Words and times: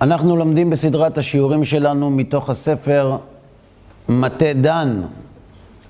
אנחנו 0.00 0.36
לומדים 0.36 0.70
בסדרת 0.70 1.18
השיעורים 1.18 1.64
שלנו 1.64 2.10
מתוך 2.10 2.50
הספר 2.50 3.16
מטה 4.08 4.52
דן, 4.52 5.02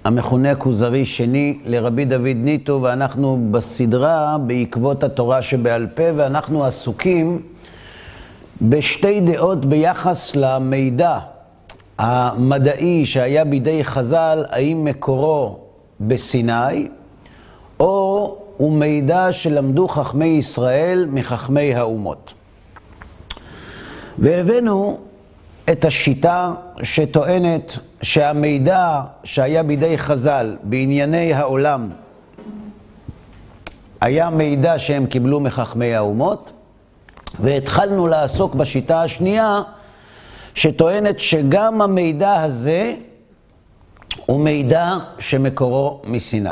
המכונה 0.04 0.54
כוזרי 0.54 1.04
שני, 1.04 1.58
לרבי 1.66 2.04
דוד 2.04 2.36
ניטו, 2.36 2.80
ואנחנו 2.82 3.48
בסדרה 3.50 4.36
בעקבות 4.46 5.04
התורה 5.04 5.42
שבעל 5.42 5.86
פה, 5.94 6.02
ואנחנו 6.16 6.64
עסוקים 6.64 7.42
בשתי 8.62 9.20
דעות 9.20 9.64
ביחס 9.64 10.36
למידע 10.36 11.18
המדעי 11.98 13.06
שהיה 13.06 13.44
בידי 13.44 13.84
חז"ל, 13.84 14.44
האם 14.50 14.84
מקורו 14.84 15.58
בסיני, 16.00 16.88
או 17.80 18.36
הוא 18.56 18.72
מידע 18.72 19.32
שלמדו 19.32 19.88
חכמי 19.88 20.26
ישראל 20.26 21.06
מחכמי 21.10 21.74
האומות. 21.74 22.34
והבאנו 24.18 24.98
את 25.72 25.84
השיטה 25.84 26.52
שטוענת 26.82 27.72
שהמידע 28.02 29.00
שהיה 29.24 29.62
בידי 29.62 29.98
חז"ל 29.98 30.56
בענייני 30.62 31.34
העולם 31.34 31.90
היה 34.00 34.30
מידע 34.30 34.78
שהם 34.78 35.06
קיבלו 35.06 35.40
מחכמי 35.40 35.94
האומות, 35.94 36.52
והתחלנו 37.40 38.06
לעסוק 38.06 38.54
בשיטה 38.54 39.02
השנייה 39.02 39.62
שטוענת 40.54 41.20
שגם 41.20 41.82
המידע 41.82 42.42
הזה 42.42 42.94
הוא 44.26 44.40
מידע 44.40 44.92
שמקורו 45.18 46.02
מסיני. 46.04 46.50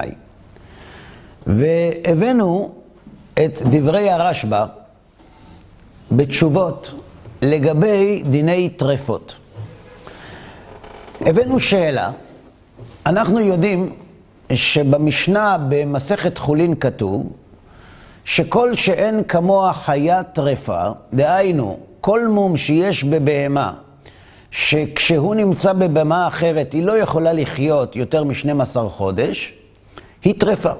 והבאנו 1.46 2.74
את 3.34 3.62
דברי 3.62 4.10
הרשב"א 4.10 4.66
בתשובות 6.12 7.05
לגבי 7.42 8.22
דיני 8.30 8.68
טרפות. 8.68 9.34
הבאנו 11.20 11.60
שאלה, 11.60 12.10
אנחנו 13.06 13.40
יודעים 13.40 13.92
שבמשנה 14.52 15.56
במסכת 15.68 16.38
חולין 16.38 16.74
כתוב 16.74 17.32
שכל 18.24 18.74
שאין 18.74 19.24
כמוה 19.24 19.72
חיה 19.72 20.22
טרפה, 20.22 20.82
דהיינו, 21.14 21.78
כל 22.00 22.28
מום 22.28 22.56
שיש 22.56 23.04
בבהמה, 23.04 23.72
שכשהוא 24.50 25.34
נמצא 25.34 25.72
בבהמה 25.72 26.28
אחרת 26.28 26.72
היא 26.72 26.82
לא 26.82 26.98
יכולה 26.98 27.32
לחיות 27.32 27.96
יותר 27.96 28.24
מ-12 28.24 28.78
חודש, 28.88 29.54
היא 30.24 30.34
טרפה. 30.38 30.72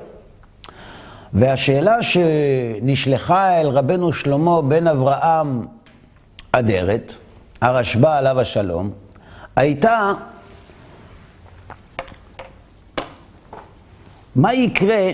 והשאלה 1.33 2.03
שנשלחה 2.03 3.61
אל 3.61 3.67
רבנו 3.67 4.13
שלמה 4.13 4.63
בן 4.63 4.87
אברהם 4.87 5.63
אדרת, 6.59 7.13
הרשב"א 7.61 8.19
עליו 8.19 8.41
השלום, 8.41 8.91
הייתה 9.57 10.13
מה 14.37 14.55
יקרה 14.55 15.11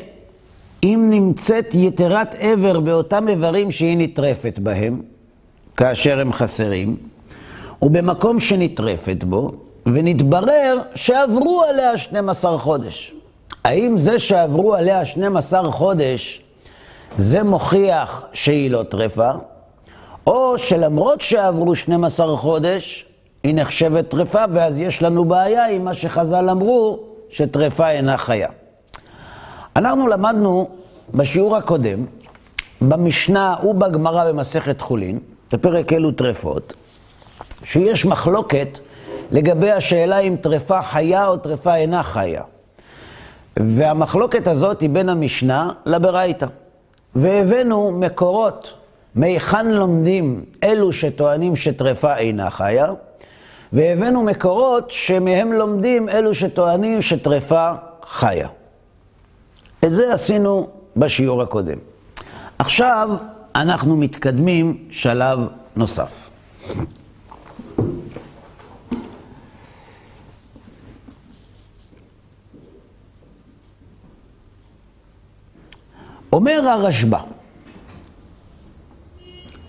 אם 0.82 1.06
נמצאת 1.10 1.74
יתרת 1.74 2.34
עבר 2.38 2.80
באותם 2.80 3.28
איברים 3.28 3.70
שהיא 3.70 3.96
נטרפת 3.98 4.58
בהם, 4.58 5.02
כאשר 5.76 6.20
הם 6.20 6.32
חסרים, 6.32 6.96
ובמקום 7.82 8.40
שנטרפת 8.40 9.24
בו, 9.24 9.52
ונתברר 9.86 10.78
שעברו 10.94 11.62
עליה 11.62 11.98
12 11.98 12.58
חודש. 12.58 13.14
האם 13.64 13.98
זה 13.98 14.18
שעברו 14.18 14.74
עליה 14.74 15.04
12 15.04 15.72
חודש, 15.72 16.42
זה 17.18 17.42
מוכיח 17.42 18.24
שהיא 18.32 18.70
לא 18.70 18.82
טרפה, 18.82 19.30
או 20.26 20.58
שלמרות 20.58 21.20
שעברו 21.20 21.74
12 21.76 22.36
חודש, 22.36 23.06
היא 23.42 23.54
נחשבת 23.54 24.08
טרפה, 24.08 24.44
ואז 24.52 24.80
יש 24.80 25.02
לנו 25.02 25.24
בעיה 25.24 25.68
עם 25.68 25.84
מה 25.84 25.94
שחז"ל 25.94 26.50
אמרו, 26.50 27.00
שטרפה 27.30 27.90
אינה 27.90 28.16
חיה. 28.16 28.48
אנחנו 29.76 30.08
למדנו 30.08 30.68
בשיעור 31.14 31.56
הקודם, 31.56 32.04
במשנה 32.80 33.56
ובגמרא 33.64 34.32
במסכת 34.32 34.80
חולין, 34.80 35.18
בפרק 35.52 35.92
אלו 35.92 36.12
טרפות, 36.12 36.74
שיש 37.64 38.06
מחלוקת 38.06 38.78
לגבי 39.30 39.70
השאלה 39.70 40.18
אם 40.18 40.36
טרפה 40.40 40.82
חיה 40.82 41.28
או 41.28 41.36
טרפה 41.36 41.74
אינה 41.74 42.02
חיה. 42.02 42.42
והמחלוקת 43.56 44.46
הזאת 44.48 44.80
היא 44.80 44.90
בין 44.90 45.08
המשנה 45.08 45.70
לברייתא. 45.86 46.46
והבאנו 47.16 47.90
מקורות 47.90 48.72
מהיכן 49.14 49.66
לומדים 49.66 50.44
אלו 50.62 50.92
שטוענים 50.92 51.56
שטרפה 51.56 52.16
אינה 52.16 52.50
חיה, 52.50 52.86
והבאנו 53.72 54.22
מקורות 54.22 54.90
שמהם 54.90 55.52
לומדים 55.52 56.08
אלו 56.08 56.34
שטוענים 56.34 57.02
שטרפה 57.02 57.72
חיה. 58.06 58.48
את 59.84 59.92
זה 59.92 60.14
עשינו 60.14 60.68
בשיעור 60.96 61.42
הקודם. 61.42 61.78
עכשיו 62.58 63.10
אנחנו 63.54 63.96
מתקדמים 63.96 64.88
שלב 64.90 65.38
נוסף. 65.76 66.30
אומר 76.32 76.68
הרשב"א, 76.68 77.41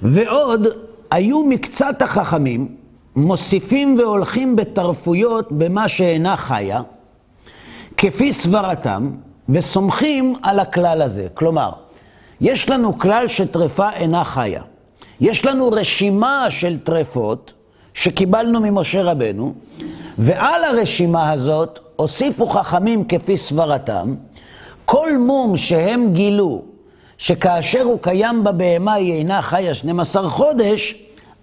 ועוד 0.04 0.68
היו 1.12 1.44
מקצת 1.44 2.02
החכמים 2.02 2.76
מוסיפים 3.16 4.00
והולכים 4.00 4.56
בתרפויות 4.56 5.52
במה 5.52 5.88
שאינה 5.88 6.38
חיה, 6.38 6.82
כפי 7.98 8.34
סברתם, 8.34 9.12
וסומכים 9.50 10.36
על 10.42 10.60
הכלל 10.60 11.02
הזה. 11.02 11.28
כלומר, 11.34 11.72
יש 12.42 12.70
לנו 12.70 13.00
כלל 13.00 13.28
שטרפה 13.28 13.90
אינה 13.94 14.24
חיה. 14.24 14.62
יש 15.22 15.46
לנו 15.46 15.70
רשימה 15.72 16.46
של 16.50 16.80
טרפות 16.80 17.54
שקיבלנו 17.94 18.60
ממשה 18.60 19.02
רבנו, 19.04 19.54
ועל 20.18 20.64
הרשימה 20.64 21.32
הזאת 21.32 21.80
הוסיפו 21.96 22.48
חכמים 22.48 23.04
כפי 23.04 23.38
סברתם, 23.38 24.16
כל 24.86 25.18
מום 25.18 25.58
שהם 25.58 26.14
גילו 26.14 26.62
שכאשר 27.24 27.82
הוא 27.82 28.00
קיים 28.02 28.44
בבהמה 28.44 28.94
היא 28.94 29.14
אינה 29.14 29.42
חיה 29.42 29.74
12 29.74 30.30
חודש, 30.30 30.96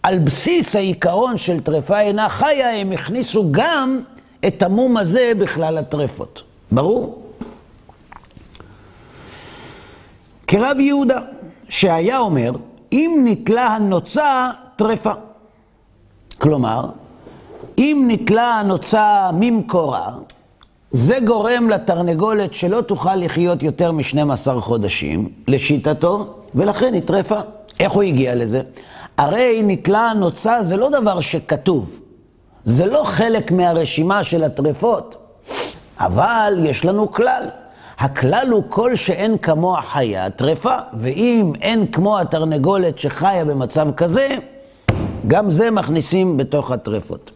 על 0.03 0.19
בסיס 0.19 0.77
העיקרון 0.77 1.39
של 1.39 1.61
טרפה 1.61 2.01
אינה 2.01 2.29
חיה, 2.29 2.81
הם 2.81 2.93
הכניסו 2.93 3.45
גם 3.51 4.01
את 4.47 4.63
המום 4.63 4.97
הזה 4.97 5.33
בכלל 5.39 5.79
הטרפות. 5.79 6.43
ברור? 6.73 7.23
כרב 10.47 10.81
יהודה, 10.81 11.19
שהיה 11.69 12.19
אומר, 12.19 12.53
אם 12.93 13.25
נתלה 13.25 13.67
הנוצה, 13.67 14.51
טרפה. 14.77 15.13
כלומר, 16.39 16.91
אם 17.79 18.05
נתלה 18.09 18.55
הנוצה 18.55 19.31
ממקורה, 19.33 20.09
זה 20.93 21.19
גורם 21.25 21.71
לתרנגולת 21.71 22.55
שלא 22.55 22.81
תוכל 22.81 23.15
לחיות 23.17 23.62
יותר 23.62 23.93
מ-12 23.93 24.61
חודשים, 24.61 25.28
לשיטתו, 25.49 26.34
ולכן 26.55 26.95
היא 26.95 27.03
טרפה. 27.03 27.39
איך 27.81 27.93
הוא 27.93 28.03
הגיע 28.03 28.34
לזה? 28.34 28.61
הרי 29.19 29.62
נתלה 29.65 30.11
הנוצה 30.11 30.62
זה 30.62 30.77
לא 30.77 30.91
דבר 30.91 31.21
שכתוב, 31.21 31.91
זה 32.65 32.87
לא 32.87 33.03
חלק 33.04 33.53
מהרשימה 33.53 34.25
של 34.25 34.45
הטרפות, 34.45 35.16
אבל 35.98 36.59
יש 36.63 36.84
לנו 36.84 37.10
כלל. 37.10 37.42
הכלל 37.98 38.48
הוא 38.51 38.63
כל 38.69 38.97
שאין 38.97 39.39
כמוה 39.39 39.83
חיה 39.83 40.31
טרפה, 40.31 40.77
ואם 40.92 41.53
אין 41.60 41.87
כמו 41.87 42.19
התרנגולת 42.19 42.98
שחיה 42.98 43.45
במצב 43.45 43.89
כזה, 43.97 44.28
גם 45.27 45.51
זה 45.51 45.71
מכניסים 45.71 46.37
בתוך 46.37 46.71
הטרפות. 46.71 47.31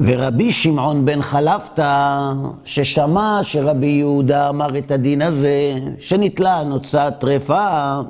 ורבי 0.00 0.52
שמעון 0.52 1.04
בן 1.04 1.22
חלפתא, 1.22 2.32
ששמע 2.64 3.40
שרבי 3.42 3.86
יהודה 3.86 4.48
אמר 4.48 4.78
את 4.78 4.90
הדין 4.90 5.22
הזה, 5.22 5.74
שנתלה 5.98 6.62
נוצה 6.64 7.10
טרפה, 7.10 8.00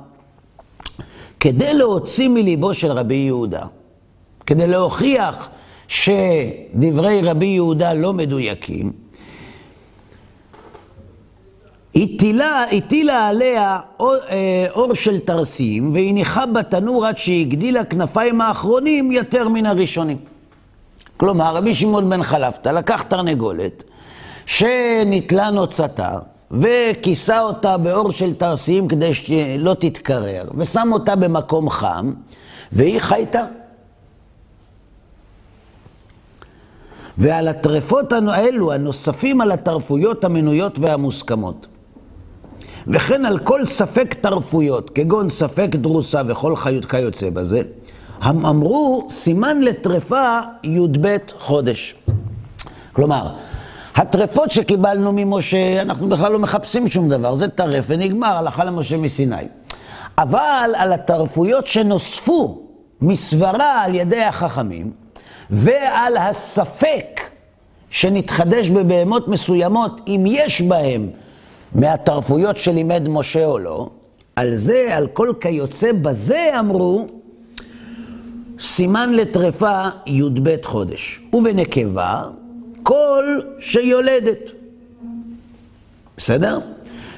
כדי 1.41 1.75
להוציא 1.75 2.29
מליבו 2.29 2.75
של 2.75 2.93
רבי 2.93 3.15
יהודה, 3.15 3.63
כדי 4.47 4.67
להוכיח 4.67 5.49
שדברי 5.89 7.21
רבי 7.23 7.47
יהודה 7.47 7.93
לא 7.93 8.13
מדויקים, 8.13 8.93
הטילה, 11.95 12.65
הטילה 12.73 13.29
עליה 13.29 13.81
אור, 14.01 14.15
אה, 14.31 14.67
אור 14.71 14.95
של 14.95 15.19
תרסים 15.19 15.95
והניחה 15.95 16.47
בתנור 16.47 17.07
עד 17.07 17.19
שהגדילה 17.19 17.85
כנפיים 17.85 18.41
האחרונים 18.41 19.13
יותר 19.13 19.49
מן 19.49 19.67
הראשונים. 19.67 20.17
כלומר, 21.19 21.57
רבי 21.57 21.75
שמעון 21.75 22.11
בן 22.11 22.23
חלפתא 22.23 22.69
לקח 22.69 23.03
תרנגולת 23.03 23.85
שנתלה 24.47 25.51
נוצתה 25.51 26.19
וכיסה 26.51 27.41
אותה 27.41 27.77
באור 27.77 28.13
של 28.13 28.35
תרסים 28.35 28.89
כדי 28.89 29.15
שלא 29.15 29.75
תתקרר, 29.75 30.49
ושם 30.57 30.89
אותה 30.93 31.17
במקום 31.17 31.71
חם, 31.71 32.13
והיא 32.73 33.01
חייתה. 33.01 33.45
ועל 37.19 37.49
הטרפות 37.49 38.13
האלו, 38.13 38.73
הנוספים 38.73 39.41
על 39.41 39.53
הטרפויות 39.53 40.25
המנויות 40.25 40.79
והמוסכמות. 40.79 41.67
וכן 42.87 43.27
על 43.27 43.39
כל 43.39 43.65
ספק 43.65 44.15
טרפויות, 44.15 44.91
כגון 44.91 45.31
ספק 45.31 45.69
דרוסה 45.71 46.23
וכל 46.27 46.57
חיות 46.57 46.85
כיוצא 46.85 47.31
בזה, 47.31 47.63
הם 48.21 48.47
אמרו 48.47 49.07
סימן 49.11 49.61
לטרפה 49.61 50.41
י"ב 50.65 51.17
חודש. 51.39 51.95
כלומר, 52.93 53.35
הטרפות 53.97 54.51
שקיבלנו 54.51 55.11
ממשה, 55.15 55.83
אנחנו 55.83 56.09
בכלל 56.09 56.33
לא 56.33 56.39
מחפשים 56.39 56.89
שום 56.89 57.09
דבר, 57.09 57.35
זה 57.35 57.49
טרף 57.49 57.85
ונגמר, 57.89 58.37
הלכה 58.37 58.65
למשה 58.65 58.97
מסיני. 58.97 59.37
אבל 60.19 60.71
על 60.77 60.93
הטרפויות 60.93 61.67
שנוספו 61.67 62.63
מסברה 63.01 63.83
על 63.83 63.95
ידי 63.95 64.23
החכמים, 64.23 64.91
ועל 65.51 66.17
הספק 66.17 67.21
שנתחדש 67.91 68.71
בבהמות 68.71 69.29
מסוימות, 69.29 70.01
אם 70.07 70.25
יש 70.27 70.63
בהם 70.63 71.09
מהטרפויות 71.75 72.57
שלימד 72.57 73.09
משה 73.09 73.45
או 73.45 73.59
לא, 73.59 73.89
על 74.37 74.57
זה, 74.57 74.89
על 74.91 75.07
כל 75.07 75.33
כיוצא 75.41 75.93
בזה 75.93 76.51
אמרו, 76.61 77.07
סימן 78.61 79.13
לטרפה 79.13 79.89
י"ב 80.07 80.57
חודש. 80.63 81.21
ובנקבה, 81.33 82.23
כל 82.83 83.25
שיולדת. 83.59 84.51
בסדר? 86.17 86.59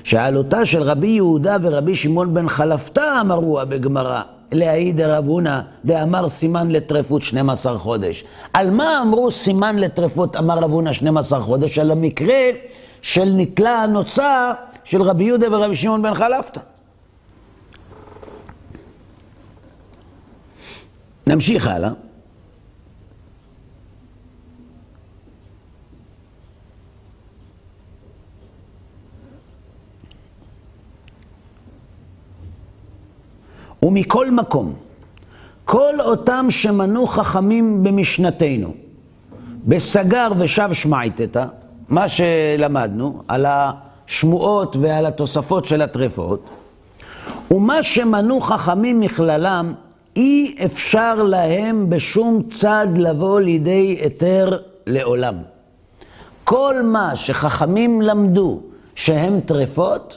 שעלותה 0.05 0.67
של 0.67 0.83
רבי 0.83 1.07
יהודה 1.07 1.57
ורבי 1.63 1.95
שמעון 1.95 2.35
בן 2.35 2.49
חלפתא 2.49 3.21
אמרוה 3.21 3.65
בגמרא, 3.65 4.23
להעיד 4.53 5.01
רב 5.01 5.27
הונא 5.27 5.61
דאמר 5.85 6.29
סימן 6.29 6.71
לטרפות 6.71 7.23
12 7.23 7.79
חודש. 7.79 8.25
על 8.53 8.71
מה 8.71 9.03
אמרו 9.03 9.31
סימן 9.31 9.77
לטרפות 9.77 10.37
אמר 10.37 10.59
רב 10.59 10.71
הונא 10.71 10.93
12 10.93 11.41
חודש? 11.41 11.79
על 11.79 11.91
המקרה 11.91 12.51
של 13.03 13.33
נתלה 13.37 13.83
הנוצה 13.83 14.53
של 14.85 15.03
רבי 15.03 15.25
יהודה 15.25 15.47
ורבי 15.51 15.77
שמעון 15.77 16.03
בן 16.03 16.15
חלפתא. 16.15 16.61
נמשיך 21.31 21.67
הלאה. 21.67 21.91
ומכל 33.83 34.31
מקום, 34.31 34.75
כל 35.65 36.01
אותם 36.01 36.47
שמנו 36.51 37.07
חכמים 37.07 37.83
במשנתנו, 37.83 38.75
בסגר 39.67 40.29
ושב 40.39 40.73
שמייתתא, 40.73 41.45
מה 41.89 42.09
שלמדנו 42.09 43.23
על 43.29 43.47
השמועות 43.49 44.77
ועל 44.77 45.07
התוספות 45.07 45.65
של 45.65 45.83
הטרפות, 45.83 46.51
ומה 47.51 47.83
שמנו 47.83 48.41
חכמים 48.41 49.01
מכללם, 49.01 49.75
אי 50.21 50.57
אפשר 50.65 51.15
להם 51.15 51.91
בשום 51.91 52.43
צד 52.53 52.87
לבוא 52.97 53.41
לידי 53.41 53.99
היתר 54.01 54.59
לעולם. 54.87 55.35
כל 56.45 56.83
מה 56.85 57.17
שחכמים 57.17 58.03
למדו 58.03 58.61
שהם 58.95 59.41
טרפות, 59.41 60.17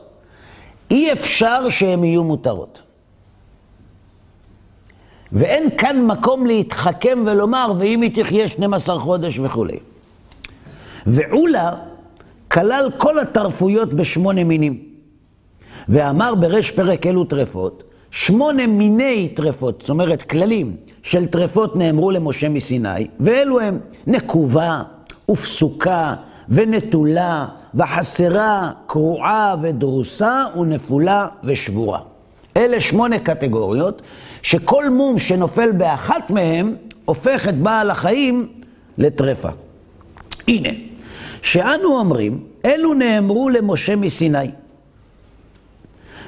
אי 0.92 1.12
אפשר 1.12 1.70
שהם 1.70 2.04
יהיו 2.04 2.24
מותרות. 2.24 2.82
ואין 5.32 5.70
כאן 5.78 6.06
מקום 6.06 6.46
להתחכם 6.46 7.24
ולומר, 7.26 7.74
ואם 7.78 8.02
היא 8.02 8.24
תחיה 8.24 8.48
12 8.48 9.00
חודש 9.00 9.40
וכולי. 9.40 9.78
ועולה 11.06 11.72
כלל 12.52 12.90
כל 12.98 13.20
התרפויות 13.20 13.94
בשמונה 13.94 14.44
מינים. 14.44 14.84
ואמר 15.90 16.36
בריש 16.36 16.72
פרק 16.72 17.08
אלו 17.08 17.24
טרפות, 17.24 17.93
שמונה 18.14 18.68
מיני 18.68 19.30
טרפות, 19.36 19.80
זאת 19.80 19.90
אומרת 19.90 20.22
כללים 20.22 20.76
של 21.04 21.26
טרפות 21.26 21.76
נאמרו 21.76 22.12
למשה 22.12 22.50
מסיני, 22.50 23.08
ואלו 23.20 23.60
הם 23.60 23.80
נקובה 24.08 24.82
ופסוקה 25.32 26.16
ונטולה 26.50 27.46
וחסרה, 27.76 28.72
קרועה 28.88 29.56
ודרוסה 29.62 30.44
ונפולה 30.56 31.28
ושבורה. 31.44 32.00
אלה 32.58 32.82
שמונה 32.82 33.20
קטגוריות 33.20 34.02
שכל 34.42 34.90
מום 34.90 35.20
שנופל 35.20 35.72
באחת 35.72 36.30
מהם 36.30 36.76
הופך 37.06 37.48
את 37.48 37.58
בעל 37.58 37.90
החיים 37.90 38.48
לטרפה. 38.98 39.50
הנה, 40.48 40.70
שאנו 41.42 42.00
אומרים, 42.00 42.44
אלו 42.66 42.94
נאמרו 42.94 43.50
למשה 43.50 43.96
מסיני. 43.96 44.50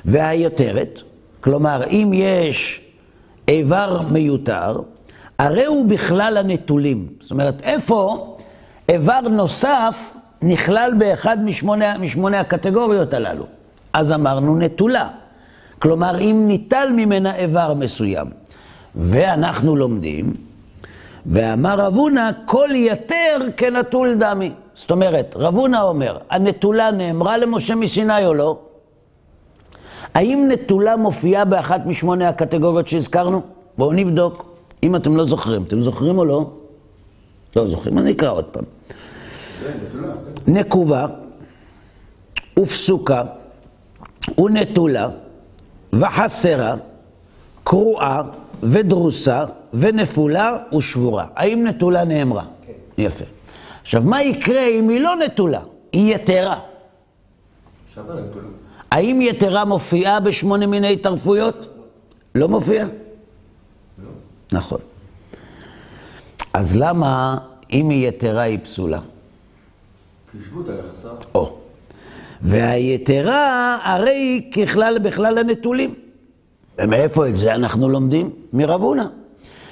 והיותרת, 0.06 1.02
כלומר, 1.46 1.84
אם 1.88 2.12
יש 2.14 2.82
איבר 3.48 4.02
מיותר, 4.12 4.80
הרי 5.40 5.66
הוא 5.66 5.86
בכלל 5.86 6.38
הנטולים. 6.38 7.08
זאת 7.20 7.32
אומרת, 7.32 7.62
איפה 7.62 8.28
איבר 8.90 9.20
נוסף 9.20 10.16
נכלל 10.42 10.92
באחד 10.98 11.44
משמונה, 11.44 11.98
משמונה 11.98 12.40
הקטגוריות 12.40 13.14
הללו? 13.14 13.44
אז 13.94 14.12
אמרנו 14.12 14.58
נטולה. 14.58 15.08
כלומר, 15.80 16.20
אם 16.20 16.44
ניטל 16.48 16.90
ממנה 16.96 17.36
איבר 17.36 17.74
מסוים. 17.74 18.28
ואנחנו 18.96 19.76
לומדים, 19.76 20.34
ואמר 21.26 21.80
רב 21.80 21.96
הונא, 21.96 22.30
כל 22.46 22.70
יתר 22.74 23.38
כנטול 23.58 24.16
דמי. 24.16 24.52
זאת 24.76 24.92
אומרת, 24.92 25.36
רב 25.40 25.56
הונא 25.56 25.82
אומר, 25.82 26.18
הנטולה 26.30 26.92
נאמרה 26.92 27.38
למשה 27.38 27.76
מסיני 27.76 28.26
או 28.26 28.34
לא? 28.34 28.60
האם 30.14 30.50
נטולה 30.52 30.98
מופיעה 30.98 31.46
באחת 31.46 31.86
משמונה 31.86 32.30
הקטגוריות 32.30 32.88
שהזכרנו? 32.88 33.42
בואו 33.78 33.94
נבדוק. 33.94 34.46
אם 34.84 34.96
אתם 34.96 35.16
לא 35.18 35.26
זוכרים, 35.26 35.64
אתם 35.64 35.80
זוכרים 35.80 36.18
או 36.18 36.26
לא? 36.26 36.50
לא 37.56 37.68
זוכרים, 37.68 37.98
אני 37.98 38.12
אקרא 38.12 38.32
עוד 38.32 38.46
פעם. 38.46 38.64
נקובה 40.48 41.06
ופסוקה 42.60 43.24
ונטולה 44.38 45.10
וחסרה, 45.94 46.76
קרועה 47.64 48.22
ודרוסה 48.64 49.44
ונפולה 49.74 50.58
ושבורה. 50.78 51.26
האם 51.36 51.68
נטולה 51.68 52.04
נאמרה? 52.04 52.44
כן. 52.62 52.72
יפה. 52.98 53.26
עכשיו, 53.82 54.02
מה 54.02 54.24
יקרה 54.24 54.68
אם 54.68 54.90
היא 54.90 55.02
לא 55.02 55.16
נטולה? 55.16 55.62
היא 55.94 56.16
יתרה. 56.16 56.60
האם 58.92 59.22
יתרה 59.22 59.66
מופיעה 59.66 60.20
בשמונה 60.20 60.68
מיני 60.68 60.98
תרפויות? 60.98 61.68
לא 62.36 62.48
מופיעה? 62.48 62.88
לא. 62.88 64.10
נכון. 64.52 64.80
אז 66.54 66.78
למה 66.78 67.38
אם 67.74 67.90
היא 67.90 68.08
יתרה 68.08 68.42
היא 68.42 68.60
פסולה? 68.64 69.00
על 70.68 70.80
יחסה. 70.80 71.10
או. 71.36 71.58
והיתרה 72.42 73.78
הרי 73.84 74.12
היא 74.12 74.52
ככלל 74.52 75.00
בכלל 75.00 75.38
הנטולים. 75.38 75.94
ומאיפה 76.78 77.28
את 77.28 77.38
זה 77.38 77.56
אנחנו 77.56 77.90
לומדים? 77.90 78.30
מרב 78.54 78.82
הונא. 78.82 79.06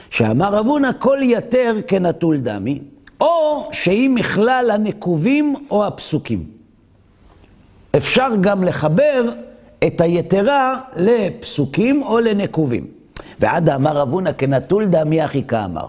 שאמר 0.09 0.53
רב 0.53 0.65
הונא, 0.65 0.89
כל 0.99 1.17
יתר 1.21 1.75
כנטול 1.87 2.37
דמי, 2.37 2.79
או 3.21 3.69
שהיא 3.71 4.09
מכלל 4.09 4.71
הנקובים 4.73 5.55
או 5.71 5.85
הפסוקים. 5.85 6.52
אפשר 7.97 8.27
גם 8.41 8.63
לחבר 8.63 9.29
את 9.87 10.01
היתרה 10.01 10.79
לפסוקים 10.95 12.03
או 12.03 12.19
לנקובים. 12.19 12.87
ועד 13.39 13.69
אמר 13.69 13.97
רב 13.97 14.11
הונא, 14.11 14.31
כנטול 14.37 14.85
דמי 14.85 15.25
אחי 15.25 15.43
כאמר. 15.43 15.85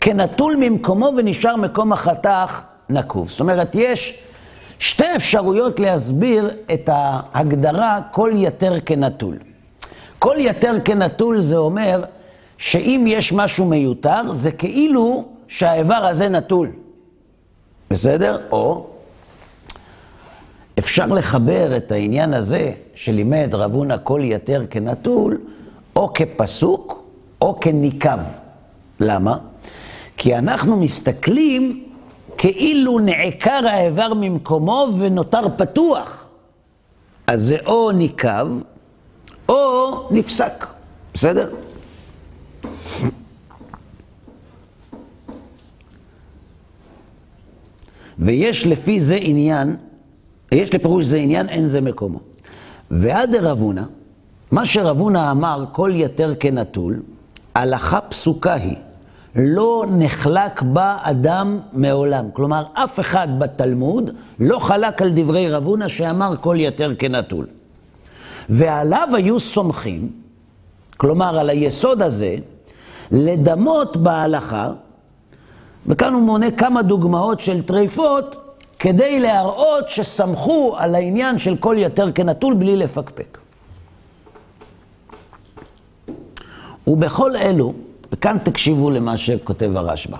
כנטול 0.00 0.56
ממקומו 0.60 1.12
ונשאר 1.16 1.56
מקום 1.56 1.92
החתך 1.92 2.62
נקוב. 2.88 3.30
זאת 3.30 3.40
אומרת, 3.40 3.74
יש 3.74 4.18
שתי 4.78 5.16
אפשרויות 5.16 5.80
להסביר 5.80 6.50
את 6.72 6.90
ההגדרה 6.92 8.00
כל 8.10 8.32
יתר 8.34 8.80
כנטול. 8.80 9.38
כל 10.18 10.36
יתר 10.38 10.74
כנטול 10.84 11.40
זה 11.40 11.56
אומר 11.56 12.04
שאם 12.58 13.04
יש 13.08 13.32
משהו 13.32 13.64
מיותר, 13.64 14.32
זה 14.32 14.52
כאילו 14.52 15.24
שהאיבר 15.48 15.94
הזה 15.94 16.28
נטול. 16.28 16.70
בסדר? 17.90 18.38
או 18.52 18.89
אפשר 20.80 21.06
לחבר 21.06 21.76
את 21.76 21.92
העניין 21.92 22.34
הזה 22.34 22.72
שלימד 22.94 23.48
רב 23.52 23.74
הונא 23.74 23.96
כל 24.02 24.20
יתר 24.24 24.64
כנטול, 24.70 25.38
או 25.96 26.12
כפסוק 26.14 27.04
או 27.40 27.60
כניקב. 27.60 28.18
למה? 29.00 29.38
כי 30.16 30.36
אנחנו 30.36 30.76
מסתכלים 30.76 31.84
כאילו 32.38 32.98
נעקר 32.98 33.66
האיבר 33.66 34.14
ממקומו 34.14 34.88
ונותר 34.98 35.42
פתוח. 35.56 36.26
אז 37.26 37.42
זה 37.42 37.56
או 37.66 37.92
ניקב 37.92 38.46
או 39.48 40.08
נפסק, 40.10 40.66
בסדר? 41.14 41.50
ויש 48.18 48.66
לפי 48.66 49.00
זה 49.00 49.16
עניין, 49.20 49.76
יש 50.52 50.74
לפירוש 50.74 51.04
זה 51.04 51.16
עניין, 51.16 51.48
אין 51.48 51.66
זה 51.66 51.80
מקומו. 51.80 52.18
ועד 52.90 53.36
דרבונה, 53.36 53.84
מה 54.50 54.66
שרבונה 54.66 55.30
אמר, 55.30 55.64
כל 55.72 55.90
יתר 55.94 56.34
כנטול, 56.40 57.02
הלכה 57.54 58.00
פסוקה 58.00 58.54
היא, 58.54 58.76
לא 59.36 59.84
נחלק 59.90 60.62
בה 60.62 60.98
אדם 61.02 61.58
מעולם. 61.72 62.24
כלומר, 62.32 62.64
אף 62.72 63.00
אחד 63.00 63.28
בתלמוד 63.38 64.10
לא 64.40 64.58
חלק 64.58 65.02
על 65.02 65.10
דברי 65.14 65.50
רבונה 65.50 65.88
שאמר 65.88 66.36
כל 66.36 66.56
יתר 66.58 66.94
כנטול. 66.98 67.46
ועליו 68.48 69.08
היו 69.12 69.40
סומכים, 69.40 70.10
כלומר, 70.96 71.38
על 71.38 71.50
היסוד 71.50 72.02
הזה, 72.02 72.36
לדמות 73.12 73.96
בהלכה, 73.96 74.72
וכאן 75.86 76.14
הוא 76.14 76.22
מונה 76.22 76.50
כמה 76.50 76.82
דוגמאות 76.82 77.40
של 77.40 77.62
טריפות, 77.62 78.49
כדי 78.80 79.20
להראות 79.20 79.90
שסמכו 79.90 80.74
על 80.78 80.94
העניין 80.94 81.38
של 81.38 81.56
כל 81.56 81.76
יתר 81.78 82.12
כנטול 82.12 82.54
בלי 82.54 82.76
לפקפק. 82.76 83.38
ובכל 86.86 87.36
אלו, 87.36 87.72
וכאן 88.12 88.36
תקשיבו 88.44 88.90
למה 88.90 89.16
שכותב 89.16 89.76
הרשב"א, 89.76 90.16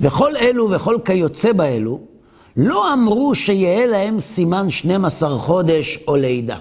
בכל 0.00 0.36
אלו 0.36 0.70
וכל 0.70 0.98
כיוצא 1.04 1.52
באלו, 1.52 2.00
לא 2.56 2.92
אמרו 2.92 3.34
שיהיה 3.34 3.86
להם 3.86 4.20
סימן 4.20 4.70
12 4.70 5.38
חודש 5.38 5.98
או 6.08 6.16
לידה. 6.16 6.58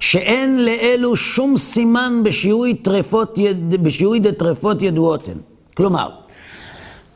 שאין 0.00 0.64
לאלו 0.64 1.16
שום 1.16 1.56
סימן 1.56 2.20
בשיהוי 2.24 2.74
טרפות, 2.74 3.38
בשיהוי 3.82 4.20
דטרפות 4.20 4.82
ידועות 4.82 5.28
הן. 5.28 5.38
כלומר, 5.74 6.10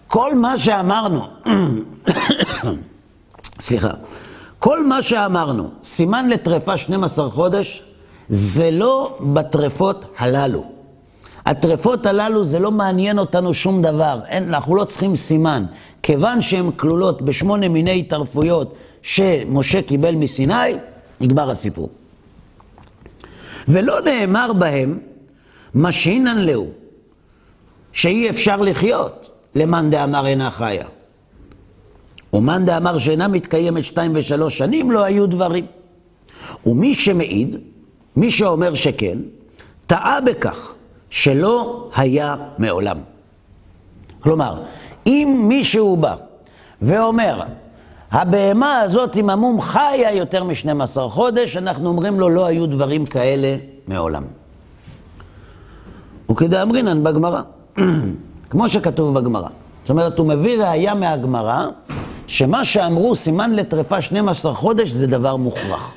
כל 0.08 0.34
מה 0.34 0.58
שאמרנו, 0.58 1.26
סליחה, 3.60 3.90
כל 4.58 4.86
מה 4.86 5.02
שאמרנו, 5.02 5.70
סימן 5.84 6.28
לטרפה 6.28 6.76
12 6.76 7.30
חודש, 7.30 7.82
זה 8.28 8.70
לא 8.70 9.18
בטרפות 9.20 10.04
הללו. 10.18 10.64
הטרפות 11.46 12.06
הללו 12.06 12.44
זה 12.44 12.58
לא 12.58 12.70
מעניין 12.70 13.18
אותנו 13.18 13.54
שום 13.54 13.82
דבר, 13.82 14.20
אין, 14.26 14.48
אנחנו 14.48 14.76
לא 14.76 14.84
צריכים 14.84 15.16
סימן. 15.16 15.64
כיוון 16.02 16.42
שהן 16.42 16.70
כלולות 16.76 17.22
בשמונה 17.22 17.68
מיני 17.68 18.02
טרפויות 18.02 18.74
שמשה 19.02 19.82
קיבל 19.82 20.14
מסיני, 20.14 20.72
נגמר 21.20 21.50
הסיפור. 21.50 21.88
ולא 23.68 24.00
נאמר 24.00 24.52
בהם 24.52 24.98
משינן 25.74 26.38
להו, 26.38 26.66
שאי 27.92 28.30
אפשר 28.30 28.56
לחיות, 28.56 29.28
למאן 29.54 29.90
דאמר 29.90 30.26
אינה 30.26 30.50
חיה. 30.50 30.86
ומאן 32.32 32.64
דאמר 32.64 32.98
שאינה 32.98 33.28
מתקיימת 33.28 33.84
שתיים 33.84 34.12
ושלוש 34.14 34.58
שנים, 34.58 34.90
לא 34.90 35.04
היו 35.04 35.26
דברים. 35.26 35.66
ומי 36.66 36.94
שמעיד, 36.94 37.56
מי 38.16 38.30
שאומר 38.30 38.74
שכן, 38.74 39.18
טעה 39.86 40.20
בכך 40.20 40.74
שלא 41.10 41.88
היה 41.96 42.36
מעולם. 42.58 42.98
כלומר, 44.20 44.62
אם 45.06 45.44
מישהו 45.48 45.96
בא 45.96 46.14
ואומר, 46.82 47.42
הבהמה 48.12 48.80
הזאת 48.80 49.16
עם 49.16 49.30
המום 49.30 49.60
חיה 49.60 50.12
יותר 50.12 50.44
מ-12 50.44 51.08
חודש, 51.08 51.56
אנחנו 51.56 51.88
אומרים 51.88 52.20
לו, 52.20 52.28
לא 52.28 52.46
היו 52.46 52.66
דברים 52.66 53.06
כאלה 53.06 53.56
מעולם. 53.88 54.24
וכדאמרינן 56.30 57.04
בגמרא, 57.04 57.40
כמו 58.50 58.68
שכתוב 58.68 59.18
בגמרא. 59.18 59.48
זאת 59.82 59.90
אומרת, 59.90 60.18
הוא 60.18 60.26
מביא 60.26 60.62
ראייה 60.62 60.94
מהגמרא, 60.94 61.66
שמה 62.26 62.64
שאמרו 62.64 63.16
סימן 63.16 63.52
לטרפה 63.52 64.02
12 64.02 64.54
חודש 64.54 64.90
זה 64.90 65.06
דבר 65.06 65.36
מוכרח. 65.36 65.94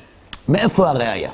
מאיפה 0.48 0.88
הראייה? 0.88 1.30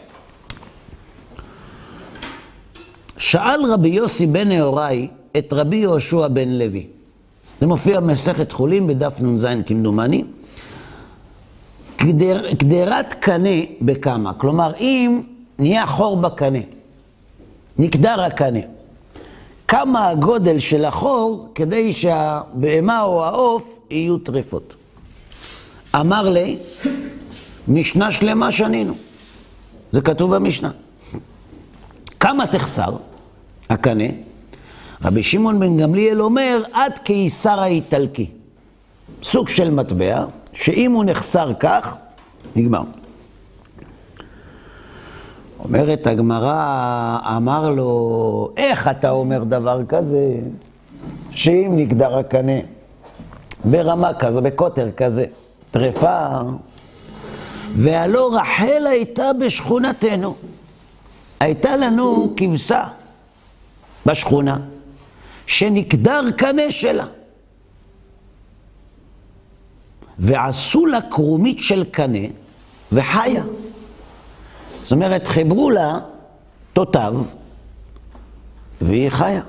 שאל 3.19 3.61
רבי 3.73 3.89
יוסי 3.89 4.27
בן 4.27 4.49
נהוראי 4.49 5.09
את 5.39 5.53
רבי 5.53 5.77
יהושע 5.77 6.29
בן 6.29 6.49
לוי. 6.49 6.87
זה 7.61 7.67
מופיע 7.67 8.01
במסכת 8.01 8.53
חולין 8.53 8.87
בדף 8.87 9.21
נ"ז 9.21 9.47
כמדומני. 9.67 10.25
קדר, 11.97 12.55
קדרת 12.55 13.15
קנה 13.15 13.61
בכמה. 13.81 14.35
כלומר, 14.35 14.73
אם 14.81 15.23
נהיה 15.59 15.87
חור 15.87 16.17
בקנה, 16.17 16.59
נקדר 17.79 18.23
הקנה, 18.23 18.61
כמה 19.69 20.09
הגודל 20.09 20.59
של 20.59 20.85
החור 20.85 21.49
כדי 21.55 21.93
שהבהמה 21.93 23.03
או 23.03 23.25
העוף 23.25 23.79
יהיו 23.91 24.19
טרפות. 24.19 24.76
אמר 26.01 26.29
לי, 26.31 26.57
משנה 27.69 28.13
שלמה 28.13 28.53
שנינו. 28.53 28.95
זה 29.93 30.01
כתוב 30.01 30.35
במשנה. 30.35 30.71
כמה 32.21 32.47
תחסר 32.47 32.97
הקנה? 33.71 34.05
רבי 35.05 35.23
שמעון 35.23 35.61
בן 35.61 35.77
גמליאל 35.77 36.23
אומר, 36.23 36.63
עד 36.73 36.99
קיסר 36.99 37.61
האיטלקי. 37.61 38.31
סוג 39.23 39.49
של 39.49 39.71
מטבע, 39.71 40.25
שאם 40.53 40.93
הוא 40.93 41.05
נחסר 41.05 41.53
כך, 41.61 41.97
נגמר. 42.57 42.83
אומרת 45.59 46.07
הגמרא, 46.07 47.19
אמר 47.37 47.71
לו, 47.71 48.51
איך 48.57 48.89
אתה 48.89 49.11
אומר 49.11 49.45
דבר 49.45 49.85
כזה, 49.89 50.35
שאם 51.31 51.73
נגדר 51.77 52.19
הקנה 52.19 52.59
ברמה 53.65 54.15
כזו, 54.15 54.43
בקוטר 54.43 54.89
כזה, 54.97 55.25
טרפה, 55.77 56.27
והלא 57.77 58.35
רחל 58.35 58.87
הייתה 58.87 59.33
בשכונתנו. 59.41 60.37
הייתה 61.41 61.77
לנו 61.77 62.35
כבשה 62.37 62.85
בשכונה, 64.07 64.59
שנקדר 65.47 66.31
קנה 66.37 66.71
שלה. 66.71 67.05
ועשו 70.19 70.87
לה 70.87 71.01
קרומית 71.11 71.59
של 71.59 71.85
קנה 71.85 72.27
וחיה. 72.93 73.43
זאת 74.83 74.93
אומרת, 74.93 75.27
חיברו 75.27 75.71
לה 75.71 75.99
תותב 76.73 77.15
והיא 78.81 79.11
חיה. 79.11 79.43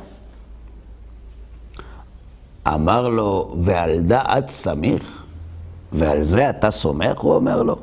אמר 2.67 3.09
לו, 3.09 3.55
ועל 3.59 3.99
דעת 3.99 4.49
סמיך? 4.49 5.26
ועל 5.91 6.23
זה 6.23 6.49
אתה 6.49 6.71
סומך? 6.71 7.19
הוא 7.19 7.35
אומר 7.35 7.63
לו. 7.63 7.75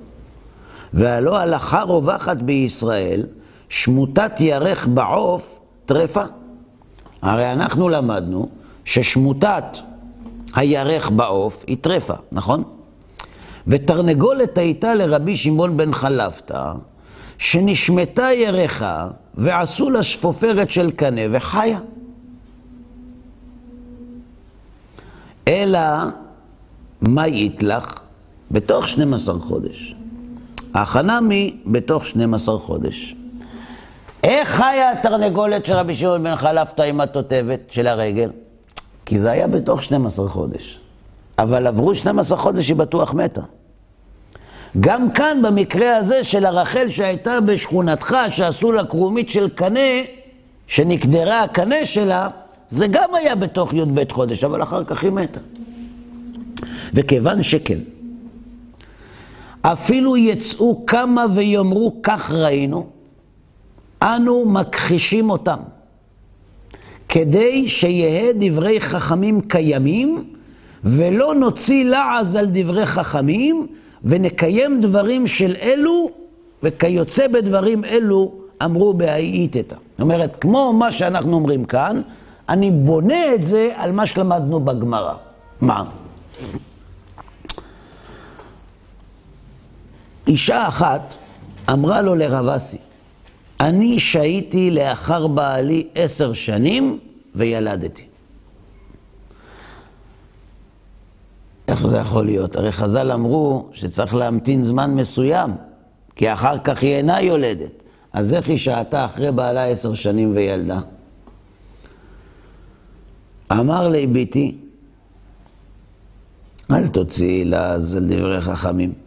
והלא 0.92 1.38
הלכה 1.38 1.82
רווחת 1.82 2.36
בישראל, 2.36 3.26
שמוטת 3.68 4.40
ירך 4.40 4.86
בעוף 4.86 5.60
טרפה. 5.86 6.22
הרי 7.22 7.52
אנחנו 7.52 7.88
למדנו 7.88 8.48
ששמוטת 8.84 9.64
הירך 10.54 11.10
בעוף 11.10 11.64
היא 11.66 11.76
טרפה, 11.80 12.14
נכון? 12.32 12.62
ותרנגולת 13.66 14.58
הייתה 14.58 14.94
לרבי 14.94 15.36
שמעון 15.36 15.76
בן 15.76 15.94
חלפתא, 15.94 16.72
שנשמטה 17.38 18.32
ירחה 18.32 19.08
ועשו 19.34 19.90
לה 19.90 20.02
שפופרת 20.02 20.70
של 20.70 20.90
קנה 20.90 21.20
וחיה. 21.30 21.78
אלא 25.48 25.80
מה 27.08 27.28
יתלך? 27.28 28.00
בתוך 28.50 28.88
12 28.88 29.38
חודש. 29.40 29.94
ההכנה 30.74 31.20
מי 31.20 31.56
בתוך 31.66 32.04
12 32.04 32.58
חודש. 32.58 33.16
איך 34.24 34.48
חיה 34.48 34.92
התרנגולת 34.92 35.66
של 35.66 35.72
רבי 35.72 35.94
שמעון 35.94 36.22
בן 36.22 36.36
חלפתא 36.36 36.82
עם 36.82 37.00
התותבת 37.00 37.60
של 37.70 37.86
הרגל? 37.86 38.30
כי 39.06 39.18
זה 39.18 39.30
היה 39.30 39.46
בתוך 39.46 39.82
12 39.82 40.28
חודש. 40.28 40.80
אבל 41.38 41.66
עברו 41.66 41.94
12 41.94 42.38
חודש, 42.38 42.68
היא 42.68 42.76
בטוח 42.76 43.14
מתה. 43.14 43.40
גם 44.80 45.10
כאן, 45.10 45.38
במקרה 45.42 45.96
הזה 45.96 46.24
של 46.24 46.46
הרחל 46.46 46.88
שהייתה 46.88 47.40
בשכונתך, 47.40 48.16
שעשו 48.30 48.72
לה 48.72 48.84
קרומית 48.84 49.28
של 49.28 49.48
קנה, 49.48 49.80
שנקדרה 50.66 51.42
הקנה 51.42 51.86
שלה, 51.86 52.28
זה 52.68 52.86
גם 52.86 53.14
היה 53.14 53.34
בתוך 53.34 53.74
י"ב 53.74 54.12
חודש, 54.12 54.44
אבל 54.44 54.62
אחר 54.62 54.84
כך 54.84 55.02
היא 55.02 55.12
מתה. 55.12 55.40
וכיוון 56.94 57.42
שכן, 57.42 57.78
אפילו 59.62 60.16
יצאו 60.16 60.86
כמה 60.86 61.24
ויאמרו 61.34 61.96
כך 62.02 62.30
ראינו, 62.30 62.86
אנו 64.02 64.44
מכחישים 64.44 65.30
אותם, 65.30 65.58
כדי 67.08 67.68
שיהא 67.68 68.32
דברי 68.34 68.80
חכמים 68.80 69.40
קיימים, 69.40 70.24
ולא 70.84 71.34
נוציא 71.34 71.84
לעז 71.84 72.36
על 72.36 72.46
דברי 72.52 72.86
חכמים, 72.86 73.66
ונקיים 74.04 74.80
דברים 74.80 75.26
של 75.26 75.54
אלו, 75.62 76.10
וכיוצא 76.62 77.28
בדברים 77.28 77.84
אלו 77.84 78.32
אמרו 78.64 78.94
בהאיתתא. 78.94 79.76
זאת 79.92 80.00
אומרת, 80.00 80.36
כמו 80.40 80.72
מה 80.72 80.92
שאנחנו 80.92 81.34
אומרים 81.34 81.64
כאן, 81.64 82.02
אני 82.48 82.70
בונה 82.70 83.34
את 83.34 83.44
זה 83.44 83.72
על 83.76 83.92
מה 83.92 84.06
שלמדנו 84.06 84.60
בגמרא. 84.60 85.14
מה? 85.60 85.84
אישה 90.26 90.68
אחת 90.68 91.14
אמרה 91.70 92.02
לו 92.02 92.14
לרב 92.14 92.48
אסי, 92.48 92.78
אני 93.60 93.98
שהיתי 93.98 94.70
לאחר 94.70 95.26
בעלי 95.26 95.86
עשר 95.94 96.32
שנים 96.32 96.98
וילדתי. 97.34 98.04
איך 101.68 101.86
זה 101.86 101.96
יכול 101.98 102.24
להיות? 102.26 102.56
הרי 102.56 102.72
חז"ל 102.72 103.12
אמרו 103.12 103.68
שצריך 103.72 104.14
להמתין 104.14 104.64
זמן 104.64 104.90
מסוים, 104.90 105.50
כי 106.16 106.32
אחר 106.32 106.58
כך 106.58 106.82
היא 106.82 106.94
אינה 106.94 107.20
יולדת. 107.20 107.70
אז 108.12 108.34
איך 108.34 108.48
היא 108.48 108.56
שהתה 108.56 109.04
אחרי 109.04 109.32
בעלה 109.32 109.64
עשר 109.64 109.94
שנים 109.94 110.32
וילדה? 110.34 110.78
אמר 113.52 113.88
לי 113.88 114.06
ביתי, 114.06 114.56
אל 116.70 116.88
תוציאי 116.88 117.44
לעז 117.44 117.96
על 117.96 118.04
דברי 118.08 118.40
חכמים. 118.40 119.03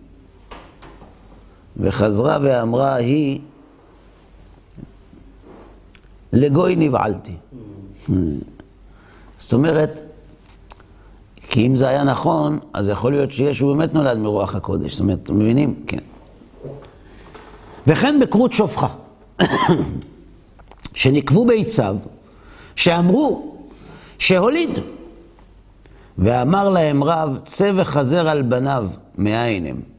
וחזרה 1.78 2.38
ואמרה 2.42 2.96
היא, 2.96 3.40
לגוי 6.34 6.76
נבעלתי. 6.76 7.36
זאת 9.38 9.54
אומרת, 9.54 10.02
כי 11.50 11.68
אם 11.68 11.76
זה 11.76 11.88
היה 11.88 12.04
נכון, 12.04 12.60
אז 12.74 12.88
יכול 12.88 13.12
להיות 13.12 13.32
שישו 13.32 13.76
באמת 13.76 13.94
נולד 13.94 14.18
מרוח 14.18 14.56
הקודש. 14.56 14.92
זאת 14.92 15.00
אומרת, 15.00 15.20
אתם 15.24 15.40
מבינים? 15.40 15.84
כן. 15.88 15.98
וכן 17.88 18.20
בכרות 18.20 18.54
שופחה, 18.54 18.88
שנקבו 20.94 21.46
ביציו, 21.46 21.96
שאמרו 22.76 23.56
שהוליד. 24.20 24.70
ואמר 26.18 26.70
להם 26.70 27.04
רב, 27.04 27.38
צא 27.46 27.72
וחזר 27.76 28.30
על 28.30 28.42
בניו, 28.42 28.88
מאין 29.18 29.66
הם? 29.66 29.97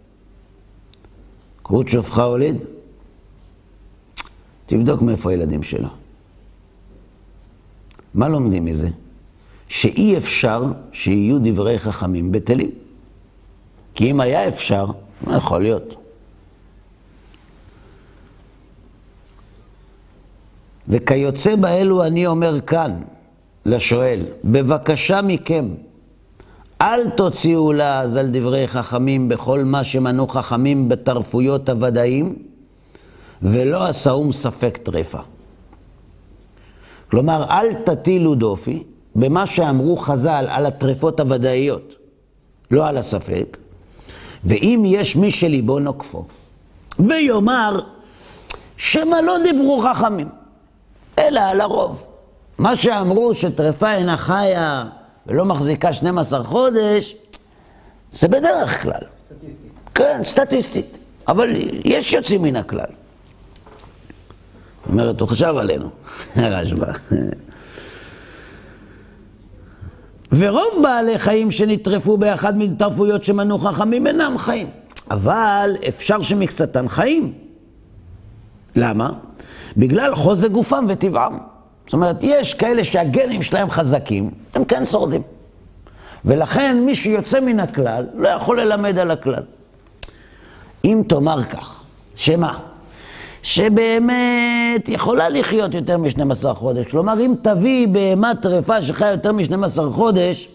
כרות 1.69 1.89
שופחה 1.89 2.23
הוליד? 2.23 2.57
תבדוק 4.67 5.03
מאיפה 5.03 5.31
הילדים 5.31 5.63
שלו. 5.63 5.89
מה 8.15 8.29
לומדים 8.29 8.65
מזה? 8.65 8.89
שאי 9.69 10.17
אפשר 10.17 10.65
שיהיו 10.93 11.39
דברי 11.43 11.79
חכמים 11.79 12.33
בטלים. 12.33 12.71
כי 13.95 14.11
אם 14.11 14.21
היה 14.21 14.49
אפשר, 14.49 14.87
מה 15.27 15.37
יכול 15.37 15.63
להיות? 15.63 15.95
וכיוצא 20.89 21.57
באלו 21.57 22.05
אני 22.05 22.27
אומר 22.27 22.61
כאן, 22.61 23.01
לשואל, 23.67 24.27
בבקשה 24.45 25.23
מכם, 25.23 25.69
אל 26.83 27.11
תוציאו 27.11 27.73
לעז 27.73 28.17
על 28.17 28.29
דברי 28.31 28.69
חכמים 28.69 29.29
בכל 29.29 29.65
מה 29.65 29.85
שמנו 29.85 30.29
חכמים 30.29 30.89
בתרפויות 30.89 31.69
הוודאים, 31.69 32.37
ולא 33.43 33.87
עשאום 33.87 34.33
ספק 34.33 34.79
טרפה. 34.83 35.19
כלומר, 37.11 37.45
אל 37.51 37.75
תטילו 37.75 38.35
דופי 38.35 38.83
במה 39.15 39.47
שאמרו 39.47 39.97
חז"ל 39.97 40.47
על 40.49 40.67
הטרפות 40.67 41.21
הוודאיות, 41.21 41.95
לא 42.71 42.87
על 42.87 42.97
הספק, 42.97 43.57
ואם 44.45 44.83
יש 44.87 45.17
מי 45.17 45.31
שליבו 45.31 45.79
נוקפו, 45.79 46.25
ויאמר 46.99 47.81
שמא 48.77 49.17
לא 49.17 49.37
דיברו 49.45 49.79
חכמים, 49.79 50.29
אלא 51.19 51.41
על 51.41 51.61
הרוב. 51.61 52.05
מה 52.59 52.77
שאמרו 52.77 53.35
שטרפה 53.35 53.93
אינה 53.93 54.17
חיה 54.17 54.85
ולא 55.29 55.45
מחזיקה 55.45 55.93
12 55.93 56.45
חודש, 56.45 57.17
זה 58.13 58.29
בדרך 58.29 58.83
כלל. 58.83 59.01
סטטיסטית. 59.27 59.73
כן, 59.95 60.21
סטטיסטית. 60.25 60.99
אבל 61.29 61.49
יש 61.85 62.13
יוצאים 62.13 62.43
מן 62.43 62.57
הכלל. 62.57 62.85
זאת 64.83 64.93
אומרת, 64.93 65.21
הוא 65.21 65.29
חשב 65.29 65.55
עלינו, 65.59 65.89
הרשב"א. 66.37 66.93
ורוב 70.33 70.83
בעלי 70.83 71.19
חיים 71.19 71.51
שנטרפו 71.51 72.17
באחד 72.17 72.59
מטרפויות 72.59 73.25
שמנו 73.25 73.59
חכמים 73.59 74.07
אינם 74.07 74.39
חיים. 74.39 74.71
אבל 75.11 75.77
אפשר 75.89 76.23
שמקצתן 76.23 76.89
חיים. 76.89 77.33
למה? 78.77 79.11
בגלל 79.77 80.15
חוזק 80.15 80.51
גופם 80.51 80.85
וטבעם. 80.89 81.39
זאת 81.89 81.93
אומרת, 81.93 82.17
יש 82.21 82.55
כאלה 82.55 82.85
שהגנים 82.85 83.43
שלהם 83.43 83.71
חזקים, 83.71 84.31
הם 84.55 84.65
כן 84.65 84.85
שורדים. 84.85 85.23
ולכן 86.25 86.81
מי 86.87 86.95
שיוצא 86.95 87.41
מן 87.41 87.61
הכלל 87.61 88.07
לא 88.15 88.29
יכול 88.29 88.61
ללמד 88.61 88.99
על 88.99 89.11
הכלל. 89.11 89.43
אם 90.85 91.03
תאמר 91.09 91.43
כך, 91.43 91.81
שמה? 92.17 92.59
שבאמת 93.43 94.89
יכולה 94.89 95.29
לחיות 95.29 95.75
יותר 95.75 95.99
מ-12 95.99 96.55
חודש. 96.55 96.87
כלומר, 96.87 97.21
אם 97.21 97.35
תביא 97.43 97.89
בהמה 97.89 98.33
טרפה 98.43 98.83
שחיה 98.83 99.11
יותר 99.11 99.33
מ-12 99.33 99.81
חודש, 99.93 100.49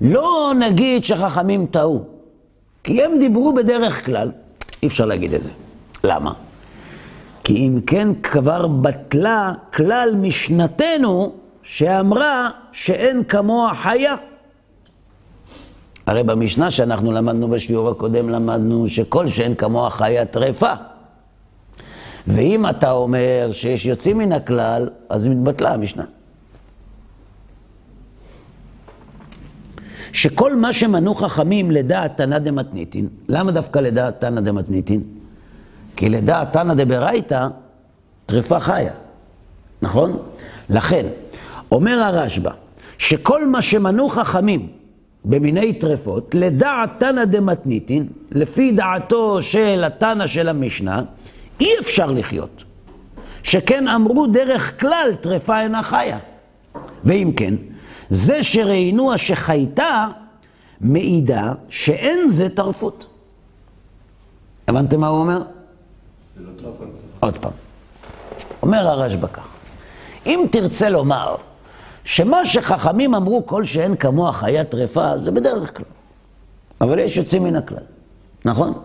לא 0.00 0.52
נגיד 0.58 1.04
שחכמים 1.04 1.66
טעו. 1.70 2.02
כי 2.84 3.02
הם 3.04 3.18
דיברו 3.18 3.54
בדרך 3.54 4.06
כלל, 4.06 4.30
אי 4.82 4.88
אפשר 4.88 5.04
להגיד 5.04 5.34
את 5.34 5.44
זה. 5.44 5.50
למה? 6.04 6.32
כי 7.48 7.56
אם 7.56 7.80
כן 7.86 8.08
כבר 8.22 8.66
בטלה 8.66 9.52
כלל 9.74 10.14
משנתנו 10.16 11.32
שאמרה 11.62 12.48
שאין 12.72 13.24
כמוה 13.24 13.74
חיה. 13.74 14.14
הרי 16.06 16.22
במשנה 16.22 16.70
שאנחנו 16.70 17.12
למדנו 17.12 17.48
בשיעור 17.48 17.88
הקודם, 17.88 18.28
למדנו 18.28 18.88
שכל 18.88 19.28
שאין 19.28 19.54
כמוה 19.54 19.90
חיה 19.90 20.24
טרפה. 20.24 20.72
ואם 22.26 22.70
אתה 22.70 22.92
אומר 22.92 23.48
שיש 23.52 23.86
יוצאים 23.86 24.18
מן 24.18 24.32
הכלל, 24.32 24.88
אז 25.08 25.26
מתבטלה 25.26 25.74
המשנה. 25.74 26.04
שכל 30.12 30.56
מה 30.56 30.72
שמנו 30.72 31.14
חכמים 31.14 31.70
לדעת 31.70 32.16
תנא 32.16 32.38
דמתניתין, 32.38 33.08
למה 33.28 33.52
דווקא 33.52 33.78
לדעת 33.78 34.20
תנא 34.20 34.40
דמתניתין? 34.40 35.17
כי 35.98 36.08
לדעת 36.08 36.52
תנא 36.52 36.74
דברייתא, 36.74 37.46
טרפה 38.26 38.60
חיה, 38.60 38.92
נכון? 39.82 40.18
לכן, 40.70 41.06
אומר 41.72 42.02
הרשב"א, 42.02 42.50
שכל 42.98 43.46
מה 43.46 43.62
שמנו 43.62 44.08
חכמים 44.08 44.68
במיני 45.24 45.72
טרפות, 45.72 46.34
לדעת 46.34 46.90
תנא 46.98 47.24
דמתניתין, 47.24 48.06
לפי 48.32 48.72
דעתו 48.72 49.42
של 49.42 49.84
התנא 49.84 50.26
של 50.26 50.48
המשנה, 50.48 51.02
אי 51.60 51.70
אפשר 51.80 52.10
לחיות. 52.10 52.64
שכן 53.42 53.88
אמרו 53.88 54.26
דרך 54.26 54.80
כלל 54.80 55.10
טרפה 55.20 55.60
אינה 55.60 55.82
חיה. 55.82 56.18
ואם 57.04 57.32
כן, 57.36 57.54
זה 58.10 58.42
שראינוה 58.42 59.18
שחייתה, 59.18 60.06
מעידה 60.80 61.52
שאין 61.68 62.30
זה 62.30 62.48
טרפות. 62.48 63.06
הבנתם 64.68 65.00
מה 65.00 65.08
הוא 65.08 65.20
אומר? 65.20 65.57
עוד 67.20 67.38
פעם. 67.38 67.52
אומר 68.62 68.88
הרשב"א 68.88 69.26
כך, 69.26 69.46
אם 70.26 70.46
תרצה 70.50 70.88
לומר 70.88 71.36
שמה 72.04 72.46
שחכמים 72.46 73.14
אמרו 73.14 73.46
כל 73.46 73.64
שאין 73.64 73.96
כמוה 73.96 74.32
חיה 74.32 74.64
טרפה, 74.64 75.18
זה 75.18 75.30
בדרך 75.30 75.76
כלל. 75.76 75.86
אבל 76.80 76.98
יש 76.98 77.16
יוצאים 77.16 77.44
מן 77.44 77.56
הכלל, 77.56 77.82
נכון? 78.44 78.84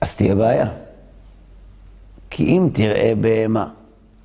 אז 0.00 0.16
תהיה 0.16 0.34
בעיה. 0.34 0.68
כי 2.30 2.44
אם 2.44 2.68
תראה 2.72 3.12
בהמה 3.20 3.68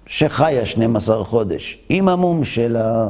שחיה 0.06 0.66
12 0.66 1.26
חודש 1.26 1.78
עם 1.90 2.10
המום 2.10 2.44
שלה, 2.44 3.10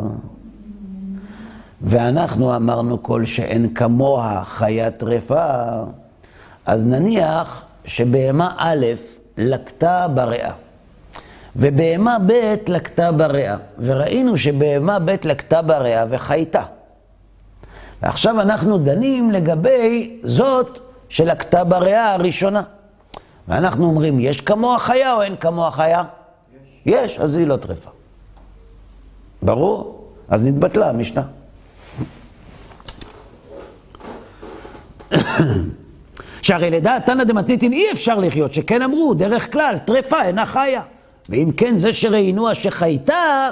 ואנחנו 1.82 2.56
אמרנו 2.56 3.04
כל 3.04 3.26
שאין 3.26 3.74
כמוה 3.74 4.44
חיה 4.46 4.92
טרפה, 4.92 5.84
אז 6.66 6.86
נניח 6.86 7.66
שבהמה 7.86 8.56
א' 8.58 8.86
לקטה 9.38 10.08
בריאה, 10.08 10.52
ובהמה 11.56 12.18
ב' 12.28 12.56
לקטה 12.68 13.12
בריאה, 13.12 13.56
וראינו 13.80 14.38
שבהמה 14.38 15.00
ב' 15.00 15.16
לקטה 15.24 15.62
בריאה 15.62 16.06
וחייתה. 16.10 16.64
ועכשיו 18.02 18.42
אנחנו 18.42 18.78
דנים 18.78 19.32
לגבי 19.32 20.20
זאת 20.24 20.80
שלקטה 21.10 21.64
בריאה 21.64 22.14
הראשונה. 22.14 22.62
ואנחנו 23.48 23.86
אומרים, 23.86 24.20
יש 24.20 24.42
כמוה 24.42 24.80
חיה 24.80 25.14
או 25.14 25.22
אין 25.22 25.36
כמוה 25.36 25.72
חיה? 25.72 26.04
יש. 26.86 27.12
יש, 27.12 27.20
אז 27.20 27.36
היא 27.36 27.48
לא 27.48 27.58
טרפה. 27.58 27.90
ברור? 29.42 30.06
אז 30.30 30.48
נתבטלה 30.48 30.90
המשנה. 30.90 31.22
שהרי 36.42 36.72
לדעת 36.72 37.06
תנא 37.06 37.24
דמתניתין 37.24 37.74
אי 37.74 37.92
אפשר 37.92 38.20
לחיות, 38.20 38.54
שכן 38.54 38.82
אמרו, 38.82 39.14
דרך 39.14 39.54
כלל, 39.54 39.76
טרפה 39.86 40.24
אינה 40.24 40.46
חיה. 40.46 40.82
ואם 41.30 41.52
כן, 41.58 41.78
זה 41.78 41.94
שראינוה 41.94 42.56
שחייתה, 42.56 43.50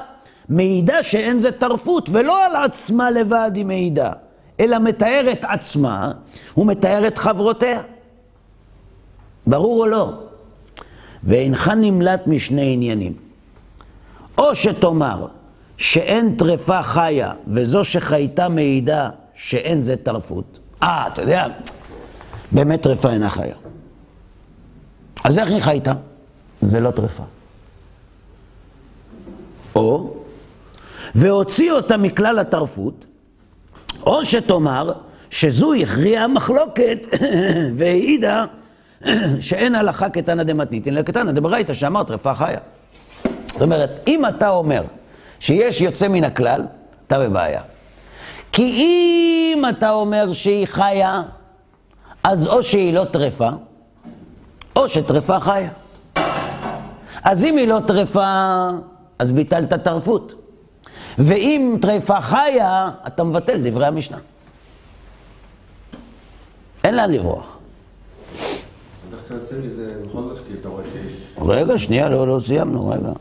מעידה 0.50 1.04
שאין 1.04 1.40
זה 1.40 1.52
טרפות, 1.52 2.10
ולא 2.12 2.46
על 2.46 2.56
עצמה 2.56 3.12
לבד 3.12 3.52
היא 3.56 3.66
מעידה, 3.66 4.12
אלא 4.60 4.80
מתארת 4.80 5.46
עצמה 5.48 6.12
ומתארת 6.58 7.18
חברותיה. 7.18 7.82
ברור 9.48 9.82
או 9.84 9.88
לא? 9.88 10.10
ואינך 11.24 11.68
נמלט 11.68 12.28
משני 12.28 12.74
עניינים. 12.74 13.14
או 14.38 14.56
שתאמר 14.56 15.28
שאין 15.78 16.36
טרפה 16.36 16.84
חיה, 16.84 17.32
וזו 17.48 17.84
שחייתה 17.84 18.50
מעידה 18.50 19.10
שאין 19.36 19.82
זה 19.82 19.96
טרפות. 19.96 20.60
אה, 20.84 21.08
אתה 21.08 21.22
יודע, 21.22 21.48
באמת 22.52 22.82
טרפה 22.82 23.10
אינה 23.10 23.30
חיה. 23.30 23.56
אז 25.24 25.38
איך 25.38 25.50
היא 25.50 25.60
חייתה? 25.60 25.94
זה 26.62 26.80
לא 26.80 26.92
טרפה. 26.92 27.24
או, 29.76 30.14
והוציא 31.16 31.72
אותה 31.72 31.98
מכלל 31.98 32.40
הטרפות, 32.40 33.06
או 34.06 34.26
שתאמר 34.26 34.94
שזו 35.30 35.74
הכריעה 35.74 36.24
המחלוקת 36.24 37.08
והעידה 37.78 38.46
שאין 39.40 39.76
הלכה 39.76 40.10
קטנה 40.10 40.44
דמתניתין, 40.44 40.94
אלא 40.94 41.02
קטנה 41.02 41.32
דברייתא 41.32 41.74
שאמר 41.74 42.04
טרפה 42.04 42.36
חיה. 42.36 42.60
זאת 43.48 43.62
אומרת, 43.62 44.00
אם 44.08 44.26
אתה 44.26 44.50
אומר 44.50 44.84
שיש 45.40 45.82
יוצא 45.82 46.08
מן 46.08 46.24
הכלל, 46.24 46.62
אתה 47.08 47.20
בבעיה. 47.20 47.62
כי 48.56 48.64
אם 48.64 49.64
אתה 49.70 49.92
אומר 49.92 50.34
שהיא 50.34 50.66
חיה, 50.68 51.24
אז 52.24 52.48
או 52.48 52.64
שהיא 52.64 52.94
לא 52.94 53.06
טרפה, 53.06 53.50
או 54.76 54.90
שטרפה 54.90 55.40
חיה. 55.40 55.70
אז 57.24 57.44
אם 57.44 57.58
היא 57.58 57.68
לא 57.68 57.80
טרפה, 57.88 58.68
אז 59.20 59.32
ביטלת 59.32 59.74
טרפות. 59.74 60.34
ואם 61.18 61.78
טרפה 61.82 62.22
חיה, 62.22 62.90
אתה 63.08 63.24
מבטל 63.24 63.60
דברי 63.64 63.88
המשנה. 63.88 64.18
אין 66.84 66.96
לאן 66.96 67.12
לברוח. 67.12 67.58
דווקא 69.12 69.34
יוצא 69.34 69.56
לי 69.56 69.70
זה 69.70 69.88
בכל 70.06 70.22
זאת, 70.22 70.38
כי 70.48 70.54
אתה 70.62 70.70
רואה 70.70 70.84
שיש... 70.94 71.14
רגע, 71.48 71.80
שנייה, 71.80 72.10
לא, 72.10 72.28
לא 72.28 72.40
סיימנו, 72.46 72.90
רגע. 72.90 73.12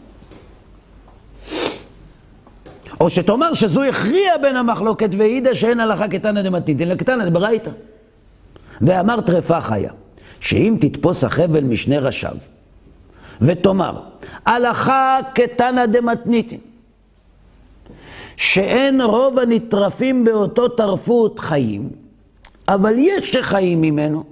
או 3.01 3.11
שתאמר 3.11 3.55
שזו 3.55 3.83
הכריעה 3.83 4.39
בין 4.39 4.57
המחלוקת 4.57 5.11
והעידה 5.19 5.55
שאין 5.55 5.81
הלכה 5.81 6.09
קטנה 6.09 6.43
דמתניתין 6.43 6.89
לקטנה 6.89 7.31
דברייתא. 7.31 7.71
ואמר 8.81 9.21
טרפה 9.21 9.61
חיה, 9.61 9.93
שאם 10.41 10.77
תתפוס 10.81 11.25
החבל 11.25 11.65
משני 11.65 11.99
ראשיו, 11.99 12.37
ותאמר, 13.41 14.01
הלכה 14.47 15.19
קטנה 15.35 15.87
דמתניתין, 15.87 16.59
שאין 18.37 19.01
רוב 19.01 19.39
הנטרפים 19.39 20.25
באותו 20.25 20.69
טרפות 20.69 21.39
חיים, 21.39 21.89
אבל 22.69 22.95
יש 22.97 23.33
שחיים 23.33 23.81
ממנו, 23.81 24.25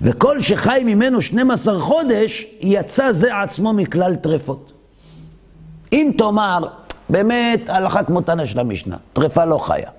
וכל 0.00 0.42
שחי 0.42 0.82
ממנו 0.84 1.22
12 1.22 1.80
חודש, 1.80 2.46
יצא 2.60 3.12
זה 3.12 3.40
עצמו 3.42 3.72
מכלל 3.72 4.14
טרפות. 4.16 4.72
אם 5.92 6.10
תאמר, 6.18 6.68
באמת 7.08 7.68
הלכה 7.68 8.02
כמו 8.02 8.20
תנא 8.20 8.46
של 8.46 8.60
המשנה, 8.60 8.96
טרפה 9.12 9.44
לא 9.44 9.58
חיה. 9.58 9.90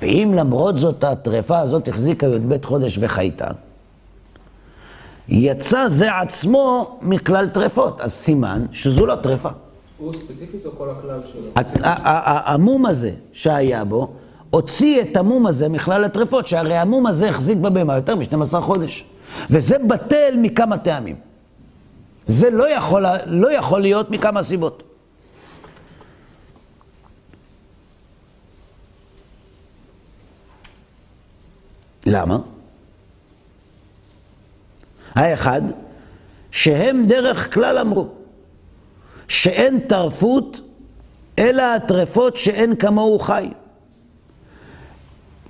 ואם 0.00 0.32
למרות 0.36 0.78
זאת 0.78 1.04
הטרפה 1.04 1.58
הזאת 1.58 1.88
החזיקה 1.88 2.26
י"ב 2.26 2.64
חודש 2.64 2.98
וחייתה, 3.00 3.48
יצא 5.28 5.88
זה 5.88 6.18
עצמו 6.18 6.98
מכלל 7.02 7.48
טרפות, 7.48 8.00
אז 8.00 8.12
סימן 8.12 8.66
שזו 8.72 9.06
לא 9.06 9.14
טרפה. 9.14 9.48
הוא 9.98 10.12
ספציפית 10.12 10.66
או 10.66 10.70
כל 10.78 10.90
הכלל 10.90 11.20
שלו? 11.32 11.62
המום 12.44 12.86
הזה 12.86 13.10
שהיה 13.32 13.84
בו, 13.84 14.12
הוציא 14.50 15.02
את 15.02 15.16
המום 15.16 15.46
הזה 15.46 15.68
מכלל 15.68 16.04
הטרפות, 16.04 16.46
שהרי 16.46 16.76
המום 16.76 17.06
הזה 17.06 17.28
החזיק 17.28 17.58
בבהמה 17.58 17.96
יותר 17.96 18.16
מ-12 18.16 18.60
חודש. 18.60 19.04
וזה 19.50 19.76
בטל 19.78 20.34
מכמה 20.38 20.78
טעמים. 20.78 21.16
זה 22.26 22.50
לא 22.50 22.70
יכול, 22.70 23.06
לא 23.26 23.52
יכול 23.52 23.80
להיות 23.80 24.10
מכמה 24.10 24.42
סיבות. 24.42 24.82
למה? 32.06 32.38
האחד, 35.14 35.62
שהם 36.50 37.04
דרך 37.06 37.54
כלל 37.54 37.78
אמרו 37.78 38.08
שאין 39.28 39.80
טרפות 39.80 40.60
אלא 41.38 41.62
הטרפות 41.62 42.36
שאין 42.36 42.76
כמוהו 42.76 43.18
חי. 43.18 43.48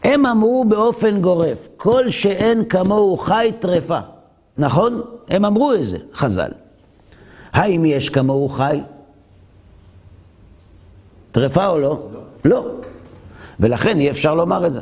הם 0.05 0.27
אמרו 0.27 0.64
באופן 0.69 1.21
גורף, 1.21 1.69
כל 1.77 2.11
שאין 2.11 2.64
כמוהו 2.64 3.19
חי 3.19 3.51
טרפה. 3.59 3.99
נכון? 4.59 5.03
הם 5.29 5.45
אמרו 5.45 5.73
את 5.73 5.87
זה, 5.87 5.99
חז"ל. 6.14 6.51
האם 7.53 7.85
יש 7.85 8.09
כמוהו 8.09 8.49
חי? 8.49 8.81
טרפה 11.33 11.66
או 11.66 11.79
לא? 11.79 12.09
לא. 12.12 12.21
לא. 12.45 12.71
ולכן 13.61 13.99
אי 13.99 14.11
אפשר 14.11 14.35
לומר 14.35 14.66
את 14.66 14.73
זה. 14.73 14.81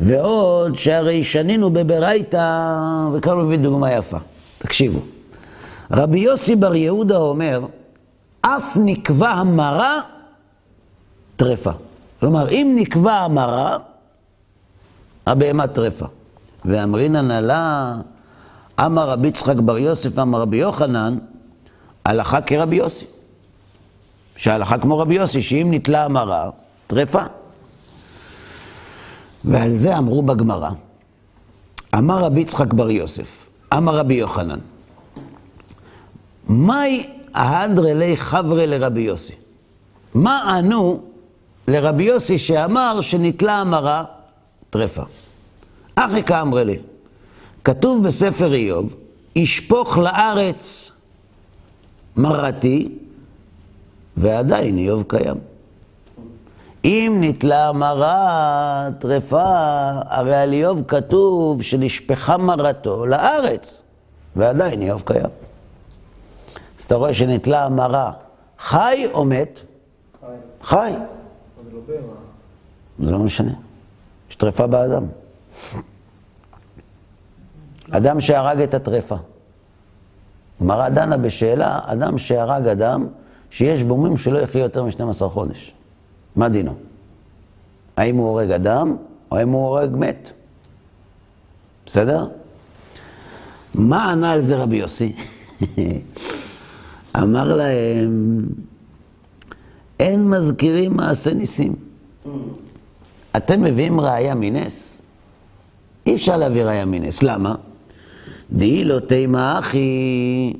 ועוד 0.00 0.74
שהרי 0.74 1.24
שנינו 1.24 1.70
בברייתא, 1.70 2.76
וכאן 3.12 3.38
מביא 3.38 3.58
דוגמה 3.58 3.92
יפה. 3.92 4.18
תקשיבו. 4.58 5.00
רבי 5.90 6.18
יוסי 6.18 6.56
בר 6.56 6.74
יהודה 6.74 7.16
אומר, 7.16 7.60
אף 8.40 8.76
נקבע 8.84 9.30
המרה, 9.30 10.00
טרפה. 11.36 11.70
כלומר, 12.20 12.50
אם 12.50 12.72
נקבע 12.78 13.12
המרה, 13.12 13.76
הבהמה 15.26 15.66
טרפה. 15.66 16.06
ואמרינן 16.64 17.30
עלה, 17.30 17.94
אמר 18.80 19.10
רבי 19.10 19.28
יצחק 19.28 19.56
בר 19.56 19.78
יוסף, 19.78 20.18
אמר 20.18 20.40
רבי 20.40 20.56
יוחנן, 20.56 21.18
הלכה 22.04 22.40
כרבי 22.40 22.76
יוסי. 22.76 23.06
שהלכה 24.36 24.78
כמו 24.78 24.98
רבי 24.98 25.14
יוסי, 25.14 25.42
שאם 25.42 25.68
נתלה 25.70 26.04
המרה, 26.04 26.50
טרפה. 26.86 27.22
ועל 29.46 29.76
זה 29.76 29.98
אמרו 29.98 30.22
בגמרא, 30.22 30.70
אמר 31.94 32.18
רבי 32.18 32.40
יצחק 32.40 32.72
בר 32.72 32.90
יוסף, 32.90 33.48
אמר 33.76 33.96
רבי 33.96 34.14
יוחנן, 34.14 34.58
מאי 36.48 37.06
ההדרה 37.34 37.94
לי 37.94 38.16
חברי 38.16 38.66
לרבי 38.66 39.00
יוסי? 39.00 39.34
מה 40.14 40.56
ענו 40.56 41.02
לרבי 41.68 42.04
יוסי 42.04 42.38
שאמר 42.38 43.00
שנתלה 43.00 43.60
המרה 43.60 44.04
טרפה? 44.70 45.02
אחי 45.94 46.22
כאמרי 46.22 46.64
לי, 46.64 46.78
כתוב 47.64 48.06
בספר 48.06 48.54
איוב, 48.54 48.94
ישפוך 49.36 49.98
לארץ 49.98 50.92
מרתי, 52.16 52.88
ועדיין 54.16 54.78
איוב 54.78 55.04
קיים. 55.08 55.36
אם 56.86 57.16
נתלה 57.20 57.72
מרה 57.72 58.88
טרפה, 58.98 59.44
הרי 60.08 60.36
על 60.36 60.52
איוב 60.52 60.82
כתוב 60.88 61.62
שנשפכה 61.62 62.36
מרתו 62.36 63.06
לארץ, 63.06 63.82
ועדיין 64.36 64.82
איוב 64.82 65.02
קיים. 65.06 65.30
אז 66.78 66.84
אתה 66.84 66.94
רואה 66.94 67.14
שנתלה 67.14 67.64
המרה, 67.64 68.12
חי 68.58 69.06
או 69.12 69.24
מת? 69.24 69.60
חי. 70.20 70.26
חי. 70.62 70.92
זה 72.98 73.12
לא 73.12 73.18
משנה. 73.18 73.52
יש 74.30 74.36
טרפה 74.36 74.66
באדם. 74.66 75.04
אדם 77.90 78.20
שהרג 78.20 78.60
את 78.60 78.74
הטרפה. 78.74 79.16
גמרא 80.62 80.88
דנה 80.88 81.16
בשאלה, 81.16 81.80
אדם 81.84 82.18
שהרג 82.18 82.68
אדם 82.68 83.06
שיש 83.50 83.82
בו 83.82 83.96
מום 83.96 84.16
שלא 84.16 84.38
יחיה 84.38 84.62
יותר 84.62 84.84
מ-12 84.84 85.28
חודש. 85.28 85.74
מה 86.36 86.48
דינו? 86.48 86.74
האם 87.96 88.16
הוא 88.16 88.28
הורג 88.28 88.50
אדם, 88.50 88.96
או 89.30 89.36
האם 89.36 89.48
הוא 89.48 89.66
הורג 89.66 89.90
מת? 89.96 90.30
בסדר? 91.86 92.28
מה 93.74 94.12
ענה 94.12 94.32
על 94.32 94.40
זה 94.40 94.56
רבי 94.56 94.76
יוסי? 94.76 95.12
אמר 97.22 97.54
להם, 97.56 98.46
אין 100.00 100.30
מזכירים 100.30 100.96
מעשה 100.96 101.34
ניסים. 101.34 101.74
אתם 103.36 103.62
מביאים 103.62 104.00
ראייה 104.00 104.34
מנס? 104.34 105.02
אי 106.06 106.14
אפשר 106.14 106.36
להביא 106.36 106.64
ראייה 106.64 106.84
מנס. 106.84 107.22
למה? 107.22 107.54
דהי 108.52 108.84
לא 108.84 108.98
תימא 108.98 109.58
אחי, 109.58 110.52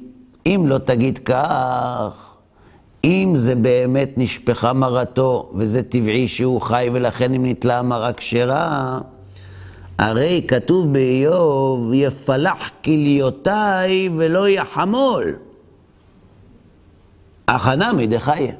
אם 0.46 0.64
לא 0.66 0.78
תגיד 0.78 1.18
כך, 1.18 2.25
אם 3.06 3.32
זה 3.34 3.54
באמת 3.54 4.10
נשפכה 4.16 4.72
מרתו, 4.72 5.50
וזה 5.54 5.82
טבעי 5.82 6.28
שהוא 6.28 6.60
חי, 6.60 6.88
ולכן 6.92 7.34
אם 7.34 7.46
נתלה 7.46 7.82
מרה 7.82 8.12
כשרה, 8.12 8.98
הרי 9.98 10.44
כתוב 10.48 10.92
באיוב, 10.92 11.90
יפלח 11.94 12.70
כליותיי 12.84 14.08
ולא 14.16 14.48
יחמול. 14.48 15.36
הכנה 17.48 17.92
מדחיה. 17.92 18.52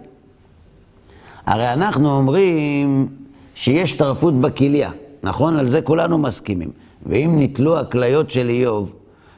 הרי 1.46 1.72
אנחנו 1.72 2.10
אומרים 2.16 3.08
שיש 3.54 3.92
טרפות 3.92 4.40
בכליה, 4.40 4.90
נכון? 5.22 5.56
על 5.56 5.66
זה 5.66 5.82
כולנו 5.82 6.18
מסכימים. 6.18 6.70
ואם 7.06 7.34
נתלו 7.38 7.78
הכליות 7.78 8.30
של 8.30 8.48
איוב 8.48 8.92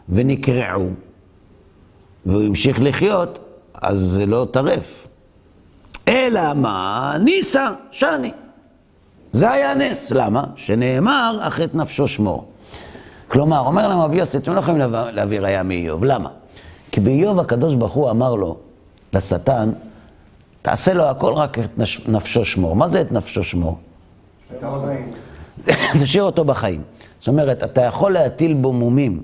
ונקרעו, 0.08 0.90
והוא 2.26 2.42
המשיך 2.42 2.78
לחיות, 2.82 3.47
אז 3.82 3.98
זה 3.98 4.26
לא 4.26 4.46
טרף. 4.50 5.08
אלא 6.08 6.54
מה? 6.54 7.16
ניסה, 7.24 7.70
שאני. 7.90 8.30
זה 9.32 9.50
היה 9.50 9.74
נס. 9.74 10.10
למה? 10.10 10.44
שנאמר, 10.56 11.38
אחרי 11.40 11.64
את 11.64 11.74
נפשו 11.74 12.08
שמור. 12.08 12.48
כלומר, 13.28 13.60
אומר 13.60 13.88
להם 13.88 14.00
רבי 14.00 14.16
יוסי, 14.16 14.38
אתם 14.38 14.54
לא 14.54 14.60
יכולים 14.60 14.92
להביא 14.92 15.40
ראייה 15.40 15.62
מאיוב. 15.62 16.04
למה? 16.04 16.30
כי 16.92 17.00
באיוב 17.00 17.40
הקדוש 17.40 17.74
ברוך 17.74 17.92
הוא 17.92 18.10
אמר 18.10 18.34
לו, 18.34 18.56
לשטן, 19.12 19.70
תעשה 20.62 20.94
לו 20.94 21.04
הכל 21.04 21.32
רק 21.32 21.58
את 21.58 21.78
נפשו 22.08 22.44
שמור. 22.44 22.76
מה 22.76 22.88
זה 22.88 23.00
את 23.00 23.12
נפשו 23.12 23.42
שמור? 23.42 23.78
תשאיר 26.02 26.22
אותו 26.22 26.44
בחיים. 26.44 26.82
זאת 27.18 27.28
אומרת, 27.28 27.64
אתה 27.64 27.82
יכול 27.82 28.12
להטיל 28.12 28.54
בו 28.54 28.72
מומים 28.72 29.22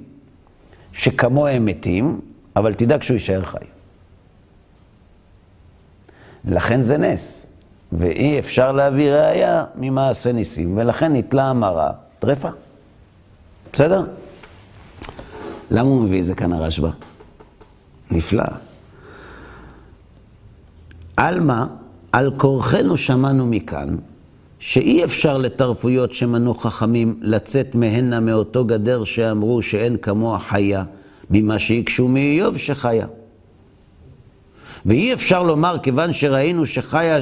שכמוהם 0.92 1.64
מתים, 1.64 2.20
אבל 2.56 2.74
תדאג 2.74 3.02
שהוא 3.02 3.14
יישאר 3.14 3.42
חי. 3.42 3.73
לכן 6.48 6.82
זה 6.82 6.98
נס, 6.98 7.46
ואי 7.92 8.38
אפשר 8.38 8.72
להביא 8.72 9.10
ראייה 9.10 9.64
ממעשה 9.76 10.32
ניסים, 10.32 10.76
ולכן 10.76 11.12
נתלה 11.12 11.50
המרה 11.50 11.92
טרפה. 12.18 12.48
בסדר? 13.72 14.04
למה 15.70 15.88
הוא 15.88 16.02
מביא 16.02 16.20
את 16.20 16.26
זה 16.26 16.34
כאן 16.34 16.52
הרשב"א? 16.52 16.90
נפלא. 18.10 18.44
עלמא, 21.16 21.64
על 22.12 22.30
כורחנו 22.36 22.96
שמענו 22.96 23.46
מכאן, 23.46 23.96
שאי 24.58 25.04
אפשר 25.04 25.38
לטרפויות 25.38 26.12
שמנו 26.12 26.54
חכמים 26.54 27.18
לצאת 27.20 27.74
מהנה 27.74 28.20
מאותו 28.20 28.64
גדר 28.64 29.04
שאמרו 29.04 29.62
שאין 29.62 29.96
כמוה 29.96 30.38
חיה, 30.38 30.84
ממה 31.30 31.58
שהיקשו 31.58 32.08
מאיוב 32.08 32.56
שחיה. 32.56 33.06
ואי 34.86 35.12
אפשר 35.12 35.42
לומר, 35.42 35.76
כיוון 35.82 36.12
שראינו 36.12 36.66
שחיה 36.66 37.18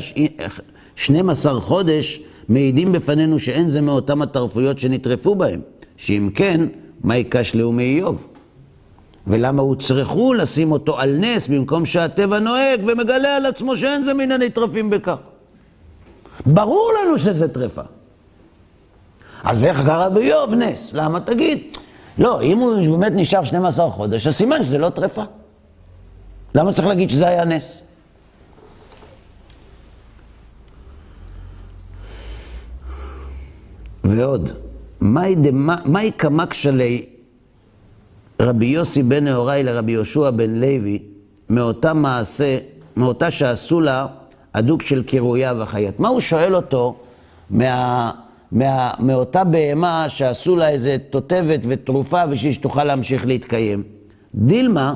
12 0.97 1.61
חודש, 1.61 2.21
מעידים 2.49 2.93
בפנינו 2.93 3.39
שאין 3.39 3.69
זה 3.69 3.81
מאותם 3.81 4.23
הטרפויות 4.23 4.79
שנטרפו 4.79 5.35
בהם. 5.35 5.61
שאם 5.97 6.31
כן, 6.35 6.61
מה 7.05 7.17
יקש 7.17 7.55
לאו 7.55 7.73
מאיוב? 7.73 8.27
ולמה 9.27 9.63
הוצרכו 9.63 10.35
לשים 10.35 10.73
אותו 10.73 10.99
על 10.99 11.17
נס 11.21 11.49
במקום 11.49 11.87
שהטבע 11.87 12.39
נוהג 12.39 12.81
ומגלה 12.87 13.37
על 13.37 13.47
עצמו 13.47 13.77
שאין 13.77 14.03
זה 14.03 14.15
מן 14.15 14.33
הנטרפים 14.33 14.91
בכך? 14.91 15.17
ברור 16.47 16.91
לנו 17.03 17.19
שזה 17.19 17.49
טרפה. 17.49 17.83
אז 19.45 19.65
איך 19.65 19.87
קרה 19.87 20.09
באיוב 20.09 20.55
נס? 20.55 20.91
למה? 20.93 21.21
תגיד. 21.21 21.59
לא, 22.19 22.43
אם 22.43 22.59
הוא 22.59 22.99
באמת 22.99 23.13
נשאר 23.15 23.45
12 23.45 23.91
חודש, 23.91 24.27
אז 24.27 24.35
סימן 24.35 24.65
שזה 24.65 24.79
לא 24.79 24.89
טרפה. 24.89 25.23
למה 26.55 26.73
צריך 26.73 26.89
להגיד 26.89 27.11
שזה 27.11 27.29
היה 27.29 27.45
נס? 27.45 27.83
ועוד, 34.05 34.51
מהי 35.01 36.11
כמה 36.19 36.47
כשלי 36.47 37.07
רבי 38.41 38.67
יוסי 38.67 39.03
בן 39.03 39.25
נהוראי 39.25 39.63
לרבי 39.63 39.93
יהושע 39.93 40.31
בן 40.31 40.51
לוי 40.51 40.99
מאותה 41.51 41.95
מעשה, 41.95 42.59
מאותה 42.97 43.31
שעשו 43.31 43.81
לה 43.81 44.07
הדוק 44.55 44.83
של 44.83 45.03
קירויה 45.03 45.55
וחיית? 45.59 46.01
מה 46.01 46.09
הוא 46.09 46.21
שואל 46.21 46.57
אותו 46.57 46.97
מה, 47.51 48.11
מה, 48.53 48.91
מאותה 48.99 49.45
בהמה 49.45 50.09
שעשו 50.09 50.57
לה 50.57 50.69
איזה 50.69 50.97
תותבת 51.11 51.61
ותרופה 51.69 52.27
בשביל 52.27 52.53
שתוכל 52.53 52.85
להמשיך 52.85 53.27
להתקיים? 53.27 53.83
דילמה, 54.35 54.95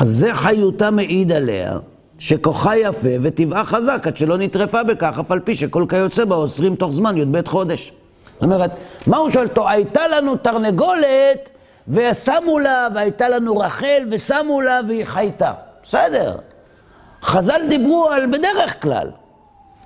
זה 0.00 0.34
חיותה 0.34 0.90
מעיד 0.90 1.32
עליה, 1.32 1.76
שכוחה 2.18 2.76
יפה 2.76 3.08
וטבעה 3.22 3.64
חזק, 3.64 4.02
עד 4.06 4.16
שלא 4.16 4.36
נטרפה 4.36 4.82
בכך, 4.82 5.18
אף 5.20 5.30
על 5.30 5.40
פי 5.40 5.54
שכל 5.54 5.84
כיוצא 5.88 6.24
בה 6.24 6.36
אוסרים 6.36 6.76
תוך 6.76 6.92
זמן 6.92 7.16
י"ב 7.16 7.48
חודש. 7.48 7.92
זאת 8.34 8.42
אומרת, 8.42 8.70
מה 9.06 9.16
הוא 9.16 9.30
שואל 9.30 9.46
אותו? 9.46 9.68
הייתה 9.68 10.08
לנו 10.08 10.36
תרנגולת 10.36 11.50
ושמו 11.88 12.58
לה, 12.58 12.88
והייתה 12.94 13.28
לנו 13.28 13.56
רחל 13.58 14.06
ושמו 14.10 14.60
לה 14.60 14.80
והיא 14.88 15.04
חייתה. 15.04 15.52
בסדר. 15.84 16.36
חז"ל 17.22 17.60
דיברו 17.68 18.08
על 18.08 18.26
בדרך 18.26 18.82
כלל. 18.82 19.08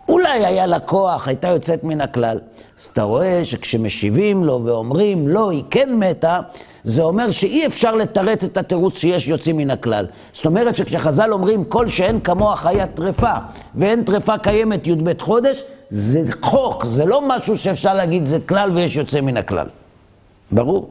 אולי 0.08 0.46
היה 0.46 0.66
לה 0.66 0.80
כוח, 0.80 1.28
הייתה 1.28 1.48
יוצאת 1.48 1.84
מן 1.84 2.00
הכלל. 2.00 2.38
אז 2.80 2.86
אתה 2.92 3.02
רואה 3.02 3.44
שכשמשיבים 3.44 4.44
לו 4.44 4.60
ואומרים, 4.64 5.28
לא, 5.28 5.50
היא 5.50 5.64
כן 5.70 5.94
מתה, 5.94 6.40
זה 6.84 7.02
אומר 7.02 7.30
שאי 7.30 7.66
אפשר 7.66 7.94
לתרץ 7.94 8.44
את 8.44 8.56
התירוץ 8.56 8.98
שיש 8.98 9.28
יוצאים 9.28 9.56
מן 9.56 9.70
הכלל. 9.70 10.06
זאת 10.32 10.46
אומרת 10.46 10.76
שכשחז"ל 10.76 11.32
אומרים 11.32 11.64
כל 11.64 11.88
שאין 11.88 12.20
כמוה 12.20 12.56
חיה 12.56 12.86
טרפה 12.86 13.34
ואין 13.74 14.04
טרפה 14.04 14.38
קיימת 14.38 14.86
י"ב 14.86 15.22
חודש, 15.22 15.62
זה 15.88 16.22
חוק, 16.40 16.84
זה 16.84 17.04
לא 17.04 17.28
משהו 17.28 17.58
שאפשר 17.58 17.94
להגיד 17.94 18.26
זה 18.26 18.38
כלל 18.46 18.72
ויש 18.72 18.96
יוצא 18.96 19.20
מן 19.20 19.36
הכלל. 19.36 19.66
ברור. 20.52 20.90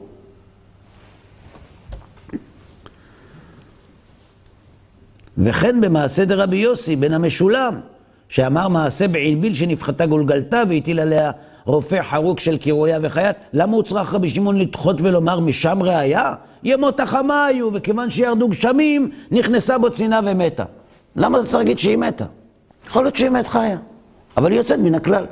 וכן 5.38 5.80
במעשה 5.80 6.24
דרבי 6.24 6.56
יוסי 6.56 6.96
בן 6.96 7.12
המשולם, 7.12 7.80
שאמר 8.28 8.68
מעשה 8.68 9.08
בעלביל 9.08 9.54
שנפחתה 9.54 10.06
גולגלתה 10.06 10.62
והטיל 10.68 11.00
עליה 11.00 11.30
רופא 11.64 12.02
חרוק 12.02 12.40
של 12.40 12.56
קירויה 12.56 12.98
וחיית, 13.02 13.36
למה 13.52 13.72
הוא 13.72 13.82
צריך 13.82 14.14
רבי 14.14 14.30
שמעון 14.30 14.58
לדחות 14.58 15.00
ולומר 15.00 15.40
משם 15.40 15.82
ראיה? 15.82 16.34
ימות 16.62 17.00
החמה 17.00 17.46
היו, 17.46 17.70
וכיוון 17.72 18.10
שירדו 18.10 18.48
גשמים, 18.48 19.10
נכנסה 19.30 19.78
בו 19.78 19.90
צינה 19.90 20.20
ומתה. 20.24 20.64
למה 21.16 21.42
זה 21.42 21.48
צריך 21.48 21.58
להגיד 21.58 21.78
שהיא 21.78 21.96
מתה? 21.96 22.24
יכול 22.86 23.04
להיות 23.04 23.16
שהיא 23.16 23.30
מת 23.30 23.46
חיה, 23.46 23.78
אבל 24.36 24.50
היא 24.50 24.58
יוצאת 24.58 24.78
מן 24.78 24.94
הכלל. 24.94 25.24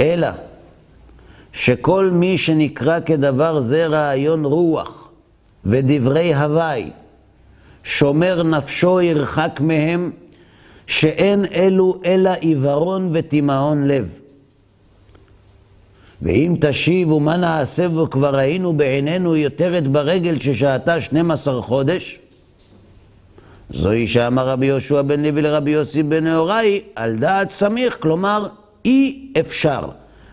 אלא 0.00 0.28
שכל 1.52 2.10
מי 2.12 2.38
שנקרא 2.38 3.00
כדבר 3.00 3.60
זה 3.60 3.86
רעיון 3.86 4.44
רוח 4.44 5.10
ודברי 5.64 6.34
הוואי, 6.34 6.90
שומר 7.84 8.42
נפשו 8.42 9.00
ירחק 9.00 9.60
מהם, 9.60 10.10
שאין 10.86 11.44
אלו 11.54 12.00
אלא 12.04 12.30
עיוורון 12.40 13.10
ותימהון 13.12 13.88
לב. 13.88 14.18
ואם 16.22 16.56
תשיב 16.60 17.12
ומה 17.12 17.36
נעשה 17.36 17.88
בו 17.88 18.10
כבר 18.10 18.36
ראינו 18.36 18.72
בעינינו 18.72 19.36
יותרת 19.36 19.88
ברגל 19.88 20.40
ששהתה 20.40 21.00
12 21.00 21.62
חודש, 21.62 22.18
זוהי 23.70 24.08
שאמר 24.08 24.48
רבי 24.48 24.66
יהושע 24.66 25.02
בן 25.02 25.22
לוי 25.22 25.42
לרבי 25.42 25.70
יוסי 25.70 26.02
בן 26.02 26.24
נהוראי, 26.24 26.80
על 26.94 27.16
דעת 27.16 27.50
סמיך, 27.50 27.96
כלומר 28.00 28.48
אי 28.84 29.32
אפשר. 29.40 29.88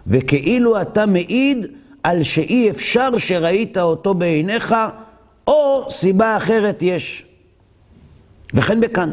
וכאילו 0.10 0.82
אתה 0.82 1.06
מעיד 1.06 1.66
על 2.04 2.24
שאי 2.24 2.70
אפשר 2.70 3.18
שראית 3.18 3.78
אותו 3.78 4.14
בעיניך, 4.14 4.76
או 5.48 5.88
סיבה 5.90 6.38
אחרת 6.38 6.78
יש. 6.82 7.26
וכן 8.54 8.82
בכאן. 8.82 9.12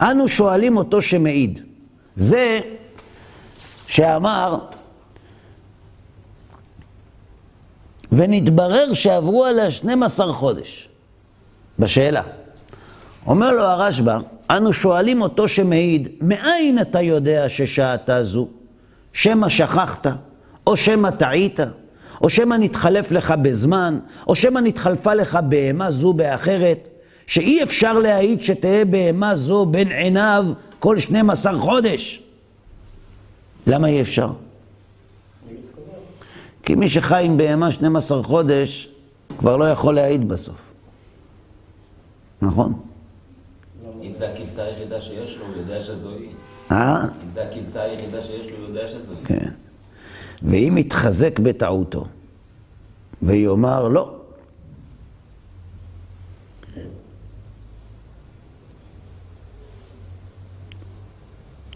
אנו 0.00 0.28
שואלים 0.28 0.76
אותו 0.76 1.02
שמעיד. 1.02 1.60
זה 2.16 2.60
שאמר, 3.86 4.58
ונתברר 8.12 8.94
שעברו 8.94 9.44
עליה 9.44 9.70
12 9.70 10.32
חודש. 10.32 10.88
בשאלה. 11.78 12.22
אומר 13.26 13.52
לו 13.52 13.62
הרשב"א, 13.62 14.18
אנו 14.50 14.72
שואלים 14.72 15.22
אותו 15.22 15.48
שמעיד, 15.48 16.08
מאין 16.20 16.80
אתה 16.80 17.00
יודע 17.00 17.48
ששעתה 17.48 18.24
זו? 18.24 18.48
שמא 19.12 19.48
שכחת, 19.48 20.06
או 20.66 20.76
שמא 20.76 21.10
טעית, 21.10 21.60
או 22.22 22.30
שמא 22.30 22.54
נתחלף 22.54 23.12
לך 23.12 23.34
בזמן, 23.42 23.98
או 24.26 24.34
שמא 24.34 24.58
נתחלפה 24.58 25.14
לך 25.14 25.38
בהמה 25.48 25.90
זו 25.90 26.12
באחרת, 26.12 26.88
שאי 27.26 27.62
אפשר 27.62 27.98
להעיד 27.98 28.42
שתהא 28.42 28.84
בהמה 28.84 29.36
זו 29.36 29.66
בין 29.66 29.92
עיניו 29.92 30.46
כל 30.78 30.98
12 30.98 31.58
חודש. 31.58 32.22
למה 33.66 33.88
אי 33.88 34.00
אפשר? 34.00 34.32
כי 36.62 36.74
מי 36.74 36.88
שחי 36.88 37.22
עם 37.24 37.36
בהמה 37.36 37.72
12 37.72 38.22
חודש, 38.22 38.88
כבר 39.38 39.56
לא 39.56 39.64
יכול 39.70 39.94
להעיד 39.94 40.28
בסוף. 40.28 40.72
נכון? 42.42 42.72
זה 44.14 44.32
הכבשה 44.32 44.64
היחידה 44.64 45.00
שיש 45.00 45.36
לו, 45.36 45.46
הוא 45.46 45.56
יודע 45.56 45.82
שזו 45.82 46.10
היא. 46.10 46.30
אה? 46.70 47.02
אם 47.02 47.30
זה 47.30 47.42
הכבשה 47.42 47.82
היחידה 47.82 48.22
שיש 48.22 48.46
לו, 48.50 48.56
הוא 48.56 48.66
יודע 48.68 48.88
שזו. 48.88 49.12
כן. 49.24 49.48
ואם 50.42 50.78
יתחזק 50.78 51.38
בטעותו, 51.38 52.04
ויאמר 53.22 53.88
לא, 53.88 54.18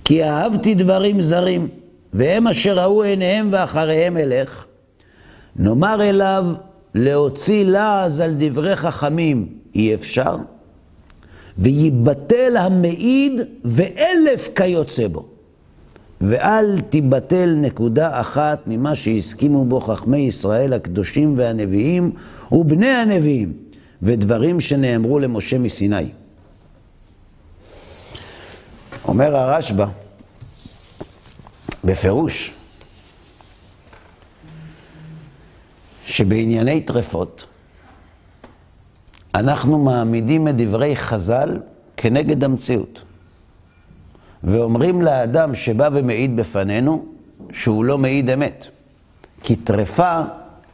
כי 0.05 0.25
אהבתי 0.25 0.75
דברים 0.75 1.21
זרים, 1.21 1.69
והם 2.13 2.49
אשר 2.49 2.79
ראו 2.79 3.03
עיניהם 3.03 3.49
ואחריהם 3.53 4.17
אלך, 4.17 4.65
נאמר 5.57 6.03
אליו 6.03 6.45
להוציא 6.95 7.65
לעז 7.65 8.21
על 8.21 8.35
דברי 8.39 8.77
חכמים 8.77 9.49
אי 9.75 9.95
אפשר, 9.95 10.37
ויבטל 11.59 12.57
המעיד 12.57 13.33
ואלף 13.65 14.49
כיוצא 14.57 15.09
בו. 15.09 15.27
ואל 16.21 16.81
תיבטל 16.81 17.55
נקודה 17.61 18.21
אחת 18.21 18.61
ממה 18.67 18.95
שהסכימו 18.95 19.65
בו 19.65 19.81
חכמי 19.81 20.19
ישראל 20.19 20.73
הקדושים 20.73 21.39
והנביאים 21.39 22.13
ובני 22.53 22.89
הנביאים, 22.89 23.53
ודברים 24.03 24.61
שנאמרו 24.61 25.19
למשה 25.19 25.59
מסיני. 25.59 26.09
אומר 29.05 29.37
הרשב"א, 29.37 29.87
בפירוש, 31.85 32.53
שבענייני 36.07 36.81
טרפות 36.81 37.47
אנחנו 39.35 39.79
מעמידים 39.79 40.49
את 40.49 40.57
דברי 40.57 40.97
חז"ל 40.97 41.59
כנגד 41.97 42.45
המציאות. 42.45 43.03
ואומרים 44.45 45.03
לאדם 45.03 45.55
שבא 45.55 45.89
ומעיד 45.93 46.37
בפנינו 46.37 47.05
שהוא 47.53 47.85
לא 47.85 47.99
מעיד 47.99 48.31
אמת. 48.31 48.67
כי 49.43 49.57
טרפה 49.57 50.21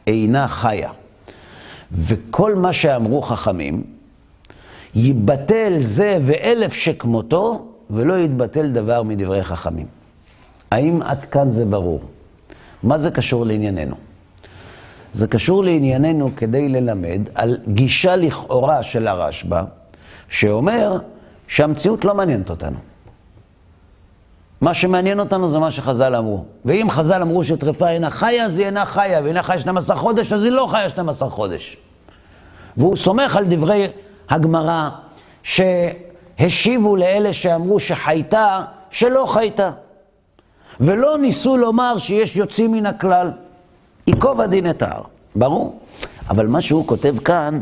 אינה 0.07 0.47
חיה. 0.47 0.91
וכל 1.91 2.55
מה 2.55 2.73
שאמרו 2.73 3.21
חכמים, 3.21 3.83
ייבטל 4.95 5.77
זה 5.81 6.17
ואלף 6.21 6.73
שכמותו, 6.73 7.67
ולא 7.89 8.19
יתבטל 8.19 8.71
דבר 8.71 9.03
מדברי 9.03 9.43
חכמים. 9.43 9.87
האם 10.71 11.01
עד 11.01 11.25
כאן 11.25 11.51
זה 11.51 11.65
ברור? 11.65 12.01
מה 12.83 12.97
זה 12.97 13.11
קשור 13.11 13.45
לענייננו? 13.45 14.08
זה 15.13 15.27
קשור 15.27 15.63
לענייננו 15.63 16.29
כדי 16.37 16.69
ללמד 16.69 17.21
על 17.35 17.57
גישה 17.67 18.15
לכאורה 18.15 18.83
של 18.83 19.07
הרשב"א, 19.07 19.63
שאומר 20.29 20.97
שהמציאות 21.47 22.05
לא 22.05 22.15
מעניינת 22.15 22.49
אותנו. 22.49 22.77
מה 24.61 24.73
שמעניין 24.73 25.19
אותנו 25.19 25.51
זה 25.51 25.59
מה 25.59 25.71
שחז"ל 25.71 26.15
אמרו. 26.15 26.43
ואם 26.65 26.87
חז"ל 26.89 27.21
אמרו 27.21 27.43
שטרפה 27.43 27.89
אינה 27.89 28.09
חיה, 28.09 28.45
אז 28.45 28.57
היא 28.57 28.65
אינה 28.65 28.85
חיה, 28.85 29.21
ואינה 29.23 29.43
חיה 29.43 29.59
12 29.59 29.95
חודש, 29.95 30.33
אז 30.33 30.43
היא 30.43 30.51
לא 30.51 30.67
חיה 30.71 30.89
12 30.89 31.29
חודש. 31.29 31.77
והוא 32.77 32.97
סומך 32.97 33.35
על 33.35 33.45
דברי 33.49 33.87
הגמרא, 34.29 34.89
שהשיבו 35.43 36.95
לאלה 36.95 37.33
שאמרו 37.33 37.79
שחייתה, 37.79 38.61
שלא 38.89 39.25
חייתה. 39.27 39.71
ולא 40.79 41.17
ניסו 41.17 41.57
לומר 41.57 41.97
שיש 41.97 42.35
יוצאים 42.35 42.71
מן 42.71 42.85
הכלל. 42.85 43.31
ייקוב 44.09 44.41
הדין 44.41 44.69
את 44.69 44.81
ההר, 44.81 45.01
ברור. 45.35 45.79
אבל 46.29 46.47
מה 46.47 46.61
שהוא 46.61 46.87
כותב 46.87 47.15
כאן, 47.17 47.59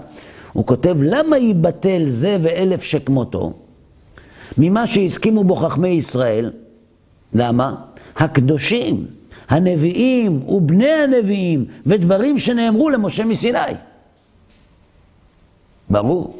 הוא 0.53 0.65
כותב 0.65 0.95
למה 1.01 1.37
ייבטל 1.37 2.05
זה 2.07 2.37
ואלף 2.41 2.83
שכמותו, 2.83 3.53
ממה 4.57 4.87
שהסכימו 4.87 5.43
בו 5.43 5.55
חכמי 5.55 5.87
ישראל, 5.87 6.51
למה? 7.33 7.75
הקדושים, 8.17 9.05
הנביאים 9.49 10.49
ובני 10.49 10.89
הנביאים, 10.91 11.65
ודברים 11.85 12.39
שנאמרו 12.39 12.89
למשה 12.89 13.25
מסיני. 13.25 13.59
ברור. 15.89 16.35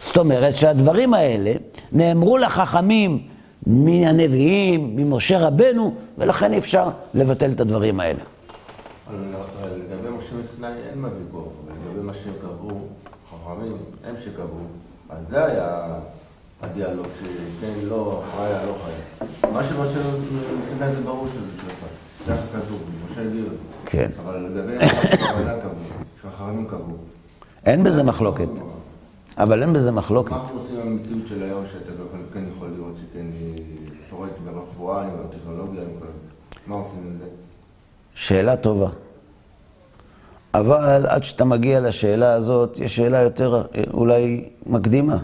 זאת 0.00 0.16
אומרת 0.16 0.54
שהדברים 0.54 1.14
האלה 1.14 1.52
נאמרו 1.92 2.38
לחכמים 2.38 3.18
מהנביאים, 3.66 4.96
ממשה 4.96 5.38
רבנו, 5.38 5.94
ולכן 6.18 6.54
אפשר 6.54 6.88
לבטל 7.14 7.50
את 7.50 7.60
הדברים 7.60 8.00
האלה. 8.00 8.35
לגבי 9.12 10.08
משה 10.18 10.36
מסיני 10.36 10.66
אין 10.90 10.98
מה 10.98 11.08
ויכוח, 11.08 11.52
לגבי 11.66 12.02
מה 12.02 12.14
שהם 12.14 12.32
קבעו, 12.42 12.80
חכמים, 13.30 13.72
הם 14.04 14.14
שקבעו, 14.24 14.66
אז 15.08 15.28
זה 15.28 15.44
היה 15.44 15.94
הדיאלוג, 16.62 17.06
שכן 17.18 17.72
לא 17.88 18.22
חיה, 18.36 18.66
לא 18.66 18.74
חיה. 18.84 19.50
מה 19.52 19.64
שמשה 19.64 20.00
מסיני 20.58 20.92
זה 20.94 21.00
ברור 21.04 21.26
שזה 21.26 21.58
שרפה, 21.60 21.86
זה 22.26 22.32
איך 22.32 22.40
כתוב, 22.52 22.82
משה 23.04 23.22
את 23.22 23.30
זה. 23.30 23.38
כן. 23.84 24.10
אבל 24.24 24.38
לגבי 24.38 24.78
מה 24.78 24.88
שהכוונה 24.88 25.54
קבעו, 25.60 26.04
שהחכמים 26.22 26.66
קבעו. 26.66 26.96
אין 27.66 27.84
בזה 27.84 28.02
מחלוקת. 28.02 28.48
אבל 29.38 29.62
אין 29.62 29.72
בזה 29.72 29.90
מחלוקת. 29.90 30.30
מה 30.30 30.40
אנחנו 30.40 30.60
עושים 30.60 30.80
עם 30.80 30.86
המציאות 30.86 31.26
של 31.26 31.42
היום, 31.42 31.64
שאתה 31.72 31.92
כן 32.34 32.44
יכול 32.56 32.68
לראות 32.76 32.94
שכן 32.96 33.26
שורדת 34.10 34.32
ברפואה, 34.44 35.02
עם 35.02 35.10
הטכנולוגיה. 35.28 35.82
מה 36.66 36.74
עושים 36.74 36.98
עם 37.06 37.18
זה? 37.18 37.24
שאלה 38.16 38.56
טובה. 38.56 38.88
אבל 40.54 41.06
עד 41.06 41.24
שאתה 41.24 41.44
מגיע 41.44 41.80
לשאלה 41.80 42.32
הזאת, 42.32 42.78
יש 42.78 42.96
שאלה 42.96 43.20
יותר 43.20 43.62
אולי 43.92 44.44
מקדימה. 44.66 45.18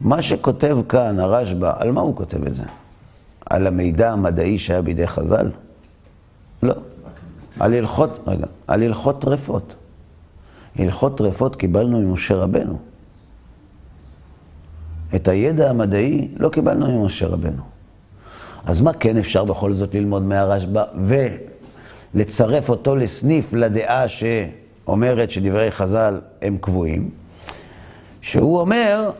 מה 0.00 0.22
שכותב 0.22 0.78
כאן 0.88 1.18
הרשב"א, 1.18 1.72
על 1.76 1.92
מה 1.92 2.00
הוא 2.00 2.16
כותב 2.16 2.46
את 2.46 2.54
זה? 2.54 2.62
על 3.46 3.66
המידע 3.66 4.12
המדעי 4.12 4.58
שהיה 4.58 4.82
בידי 4.82 5.06
חז"ל? 5.06 5.50
לא. 6.62 6.74
על 7.60 7.74
הלכות, 7.74 8.18
רגע, 8.26 8.46
על 8.66 8.82
הלכות 8.82 9.20
טרפות. 9.20 9.74
הלכות 10.76 11.18
טרפות 11.18 11.56
קיבלנו 11.56 12.00
ממשה 12.00 12.36
רבנו. 12.36 12.78
את 15.14 15.28
הידע 15.28 15.70
המדעי 15.70 16.28
לא 16.36 16.48
קיבלנו 16.48 17.02
ממשה 17.02 17.26
רבנו. 17.26 17.62
אז 18.66 18.80
מה 18.80 18.92
כן 18.92 19.16
אפשר 19.16 19.44
בכל 19.44 19.72
זאת 19.72 19.94
ללמוד 19.94 20.22
מהרשב"א 20.22 21.51
ולצרף 22.14 22.68
אותו 22.68 22.96
לסניף 22.96 23.52
לדעה 23.52 24.04
שאומרת 24.08 25.30
שדברי 25.30 25.70
חז"ל 25.70 26.20
הם 26.42 26.56
קבועים? 26.60 27.10
שהוא 28.20 28.60
אומר 28.60 29.10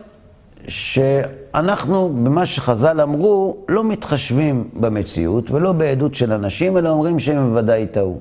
שאנחנו, 0.67 2.09
במה 2.09 2.45
שחז"ל 2.45 3.01
אמרו, 3.01 3.57
לא 3.69 3.83
מתחשבים 3.83 4.69
במציאות 4.73 5.51
ולא 5.51 5.71
בעדות 5.71 6.15
של 6.15 6.33
אנשים, 6.33 6.77
אלא 6.77 6.89
אומרים 6.89 7.19
שהם 7.19 7.49
בוודאי 7.49 7.87
טעו. 7.87 8.19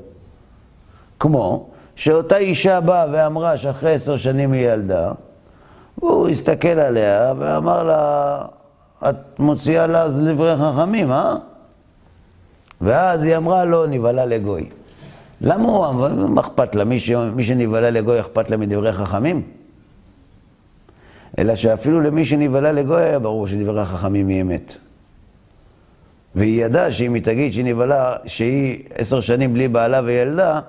כמו 1.21 1.67
שאותה 1.97 2.37
אישה 2.37 2.81
באה 2.81 3.07
ואמרה 3.13 3.57
שאחרי 3.57 3.95
עשר 3.95 4.17
שנים 4.17 4.53
היא 4.53 4.69
ילדה, 4.69 5.13
והוא 5.99 6.29
הסתכל 6.29 6.69
עליה 6.69 7.35
ואמר 7.39 7.83
לה, 7.83 8.39
את 9.09 9.17
מוציאה 9.39 9.87
לה 9.87 10.09
דברי 10.09 10.57
חכמים, 10.57 11.13
אה? 11.13 11.35
ואז 12.83 13.23
היא 13.23 13.37
אמרה 13.37 13.65
לו, 13.65 13.87
נבהלה 13.87 14.25
לגוי. 14.25 14.69
למה 15.41 15.69
הוא 15.69 15.87
אמר, 15.87 16.15
מה 16.15 16.41
אכפת 16.41 16.75
לה? 16.75 16.85
מי, 16.85 16.99
ש... 16.99 17.11
מי 17.11 17.45
שנבהלה 17.45 17.91
לגוי 17.91 18.21
אכפת 18.21 18.51
לה 18.51 18.57
מדברי 18.57 18.93
חכמים? 18.93 19.43
אלא 21.39 21.57
שאפילו 21.57 22.01
למי 22.01 22.25
שנבהלה 22.25 22.73
לגוי 22.73 23.03
היה 23.03 23.19
ברור 23.19 23.47
שדברי 23.47 23.81
החכמים 23.81 24.29
היא 24.29 24.43
אמת. 24.43 24.77
והיא 26.35 26.65
ידעה 26.65 26.93
שאם 26.93 27.15
היא 27.15 27.23
תגיד 27.23 27.53
שהיא 27.53 27.65
נבהלה, 27.65 28.17
שהיא 28.27 28.85
עשר 28.95 29.21
שנים 29.21 29.55
בלי 29.55 29.69
בעלה 29.69 30.01
וילדה, 30.05 30.61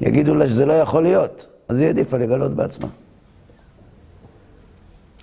יגידו 0.00 0.34
לה 0.34 0.46
שזה 0.46 0.66
לא 0.66 0.72
יכול 0.72 1.02
להיות. 1.02 1.48
אז 1.68 1.78
היא 1.78 1.86
העדיפה 1.86 2.16
לגלות 2.16 2.52
בעצמה. 2.54 2.88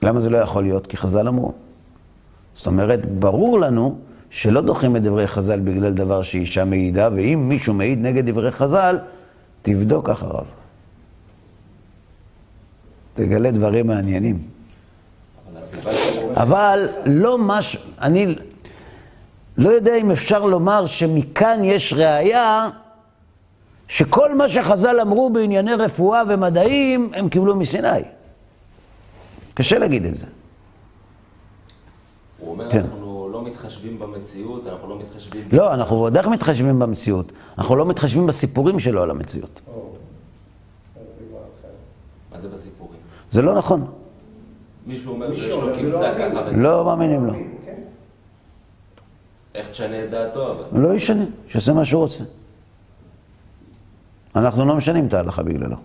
למה 0.02 0.20
זה 0.20 0.30
לא 0.30 0.38
יכול 0.38 0.64
להיות? 0.64 0.88
כי 0.88 0.98
חז"ל 0.98 1.28
אמרו. 1.28 1.54
זאת 2.54 2.68
אומרת, 2.68 3.06
ברור 3.06 3.60
לנו 3.60 3.98
שלא 4.32 4.62
דוחים 4.62 4.96
את 4.96 5.04
דברי 5.04 5.28
חז"ל 5.28 5.60
בגלל 5.60 5.94
דבר 5.94 6.22
שאישה 6.22 6.66
מעידה, 6.66 7.10
ואם 7.16 7.46
מישהו 7.50 7.74
מעיד 7.74 8.00
נגד 8.02 8.30
דברי 8.30 8.52
חז"ל, 8.52 9.00
תבדוק 9.62 10.10
אחריו. 10.10 10.46
תגלה 13.14 13.52
דברים 13.52 13.88
מעניינים. 13.88 14.40
אבל 16.34 16.90
לא 17.06 17.38
מש... 17.38 17.78
אני 18.02 18.36
לא 19.58 19.70
יודע 19.70 19.96
אם 19.96 20.12
אפשר 20.12 20.46
לומר 20.46 20.86
שמכאן 20.86 21.64
יש 21.64 21.94
ראייה 21.94 22.70
שכל 23.88 24.36
מה 24.36 24.50
שחז"ל 24.50 25.00
אמרו 25.00 25.30
בענייני 25.30 25.74
רפואה 25.74 26.24
ומדעים, 26.28 27.12
הם 27.14 27.30
קיבלו 27.30 27.56
מסיני. 27.56 27.88
קשה 29.54 29.80
להגיד 29.80 30.06
את 30.06 30.16
זה. 30.16 30.26
הוא 32.40 32.52
אומר, 32.52 32.72
כן. 32.72 32.86
לא 33.42 33.48
מתחשבים 33.48 34.00
במציאות, 34.00 34.68
אנחנו 34.68 34.90
לא 34.90 35.00
מתחשבים... 35.00 35.48
לא, 35.52 35.74
אנחנו 35.74 35.96
ועוד 35.96 36.18
איך 36.18 36.28
מתחשבים 36.28 36.80
במציאות. 36.80 37.32
אנחנו 37.58 37.76
לא 37.76 37.86
מתחשבים 37.86 38.28
בסיפורים 38.28 38.80
שלו 38.80 39.04
על 39.04 39.12
המציאות. 39.12 39.62
מה 42.32 42.40
זה 42.40 42.50
בסיפורים? 42.50 43.00
זה 43.32 43.42
לא 43.42 43.56
נכון. 43.56 43.86
מישהו 44.88 45.14
אומר 45.14 45.36
שיש 45.36 45.52
לו 45.52 45.68
כבשה 45.80 46.30
ככה, 46.30 46.52
לא 46.52 46.86
מאמינים 46.86 47.26
לו. 47.26 47.34
כן. 47.66 47.76
איך 49.56 49.70
תשנה 49.70 50.04
את 50.04 50.10
דעתו, 50.10 50.52
אבל... 50.52 50.82
לא 50.82 50.94
ישנה, 50.94 51.24
שיעשה 51.48 51.74
מה 51.74 51.86
שהוא 51.86 52.02
רוצה. 52.02 52.24
אנחנו 54.36 54.66
לא 54.66 54.76
משנים 54.76 55.08
את 55.08 55.14
ההלכה 55.14 55.44
בגללו. 55.44 55.76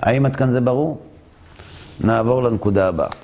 האם 0.00 0.26
עד 0.26 0.36
כאן 0.36 0.52
זה 0.52 0.60
ברור? 0.60 1.00
נעבור 2.00 2.42
לנקודה 2.42 2.88
הבאה. 2.88 3.23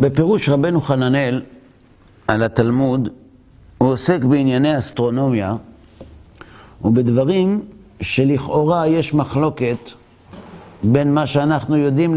בפירוש 0.00 0.48
רבנו 0.48 0.80
חננאל 0.80 1.42
על 2.26 2.42
התלמוד, 2.42 3.08
הוא 3.78 3.92
עוסק 3.92 4.24
בענייני 4.24 4.78
אסטרונומיה 4.78 5.56
ובדברים 6.84 7.60
שלכאורה 8.00 8.86
יש 8.86 9.14
מחלוקת 9.14 9.90
בין 10.82 11.14
מה 11.14 11.26
שאנחנו 11.26 11.76
יודעים 11.76 12.14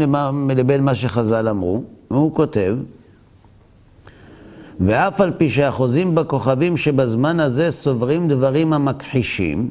לבין 0.48 0.84
מה 0.84 0.94
שחז"ל 0.94 1.48
אמרו. 1.48 1.82
והוא 2.10 2.34
כותב, 2.34 2.76
ואף 4.80 5.20
על 5.20 5.32
פי 5.38 5.50
שאחוזים 5.50 6.14
בכוכבים 6.14 6.76
שבזמן 6.76 7.40
הזה 7.40 7.70
סוברים 7.70 8.28
דברים 8.28 8.72
המכחישים 8.72 9.70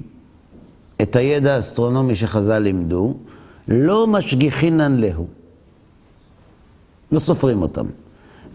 את 1.01 1.15
הידע 1.15 1.55
האסטרונומי 1.55 2.15
שחז"ל 2.15 2.59
לימדו, 2.59 3.13
לא 3.67 4.07
משגיחינן 4.07 4.97
להו. 4.97 5.27
לא 7.11 7.19
סופרים 7.19 7.61
אותם, 7.61 7.85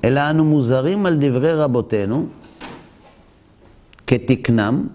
אלא 0.04 0.30
אנו 0.30 0.44
מוזרים 0.44 1.06
על 1.06 1.16
דברי 1.20 1.54
רבותינו 1.54 2.26
כתקנם, 4.06 4.86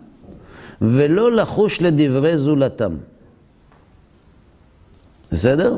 ולא 0.81 1.31
לחוש 1.31 1.81
לדברי 1.81 2.37
זולתם. 2.37 2.95
בסדר? 5.31 5.77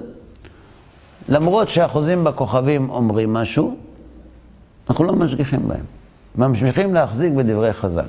למרות 1.29 1.69
שהאחוזים 1.69 2.23
בכוכבים 2.23 2.89
אומרים 2.89 3.33
משהו, 3.33 3.77
אנחנו 4.89 5.03
לא 5.03 5.13
משגיחים 5.13 5.67
בהם. 5.67 5.85
ממשיכים 6.35 6.93
להחזיק 6.93 7.33
בדברי 7.33 7.73
חז"ל. 7.73 8.05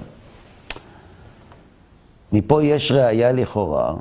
מפה 2.32 2.62
יש 2.62 2.92
ראיה 2.92 3.32
לכאורה 3.32 3.94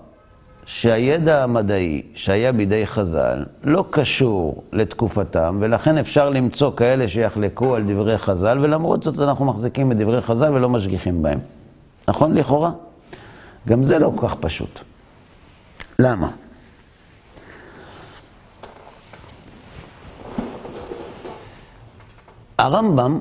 שהידע 0.65 1.43
המדעי 1.43 2.01
שהיה 2.15 2.51
בידי 2.51 2.87
חז"ל 2.87 3.45
לא 3.63 3.85
קשור 3.89 4.63
לתקופתם, 4.71 5.57
ולכן 5.61 5.97
אפשר 5.97 6.29
למצוא 6.29 6.71
כאלה 6.77 7.07
שיחלקו 7.07 7.75
על 7.75 7.83
דברי 7.83 8.17
חז"ל, 8.17 8.57
ולמרות 8.61 9.03
זאת 9.03 9.19
אנחנו 9.19 9.45
מחזיקים 9.45 9.89
בדברי 9.89 10.21
חז"ל 10.21 10.53
ולא 10.53 10.69
משגיחים 10.69 11.21
בהם. 11.21 11.39
נכון 12.07 12.37
לכאורה? 12.37 12.71
גם 13.67 13.83
זה 13.83 13.99
לא 13.99 14.11
כל 14.15 14.27
כך 14.27 14.35
פשוט. 14.35 14.79
למה? 15.99 16.31
הרמב"ם 22.57 23.19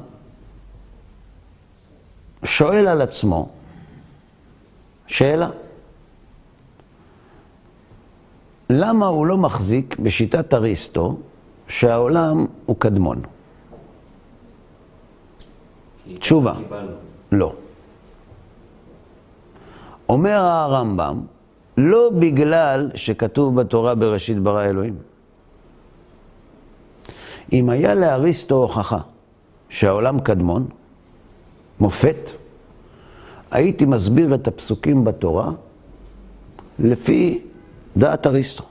שואל 2.45 2.87
על 2.87 3.03
עצמו 3.03 3.49
שאלה. 5.07 5.49
למה 8.75 9.07
הוא 9.07 9.27
לא 9.27 9.39
מחזיק 9.39 9.99
בשיטת 9.99 10.55
אריסטו 10.55 11.17
שהעולם 11.69 12.47
הוא 12.67 12.77
קדמון? 12.79 13.21
תשובה. 16.19 16.55
קיבלנו. 16.59 16.91
לא. 17.33 17.53
אומר 20.09 20.41
הרמב"ם, 20.41 21.21
לא 21.77 22.11
בגלל 22.19 22.91
שכתוב 22.95 23.61
בתורה 23.61 23.95
בראשית 23.95 24.39
ברא 24.39 24.65
אלוהים. 24.65 24.95
אם 27.53 27.71
היה 27.71 27.95
לאריסטו 27.95 28.55
הוכחה 28.55 28.99
שהעולם 29.69 30.21
קדמון, 30.21 30.67
מופת, 31.81 32.31
הייתי 33.51 33.85
מסביר 33.85 34.35
את 34.35 34.49
הפסוקים 34.49 35.05
בתורה 35.05 35.51
לפי 36.79 37.41
דעת 37.97 38.27
אריסטו. 38.27 38.65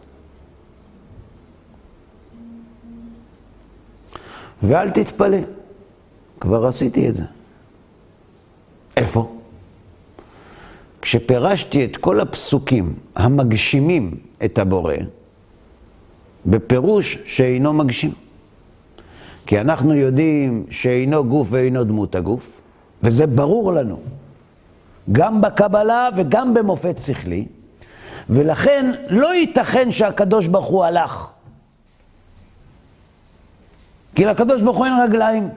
ואל 4.64 4.90
תתפלא, 4.90 5.38
כבר 6.40 6.66
עשיתי 6.66 7.10
את 7.10 7.16
זה. 7.16 7.24
איפה? 8.98 9.36
כשפירשתי 11.02 11.86
את 11.86 11.98
כל 11.98 12.20
הפסוקים 12.20 12.96
המגשימים 13.16 14.18
את 14.46 14.60
הבורא, 14.60 14.94
בפירוש 16.46 17.18
שאינו 17.26 17.74
מגשים. 17.74 18.12
כי 19.46 19.60
אנחנו 19.60 19.94
יודעים 19.94 20.66
שאינו 20.70 21.26
גוף 21.26 21.48
ואינו 21.52 21.84
דמות 21.84 22.16
הגוף, 22.16 22.62
וזה 23.04 23.28
ברור 23.28 23.74
לנו, 23.74 24.00
גם 25.12 25.42
בקבלה 25.42 26.10
וגם 26.18 26.54
במופת 26.54 27.00
שכלי, 27.00 27.46
ולכן 28.32 28.92
לא 29.10 29.36
ייתכן 29.36 29.92
שהקדוש 29.92 30.48
ברוך 30.48 30.68
הוא 30.68 30.86
הלך. 30.86 31.28
כי 34.16 34.26
לקדוש 34.26 34.62
ברוך 34.62 34.78
הוא 34.78 34.86
אין 34.86 34.94
רגליים. 35.04 35.50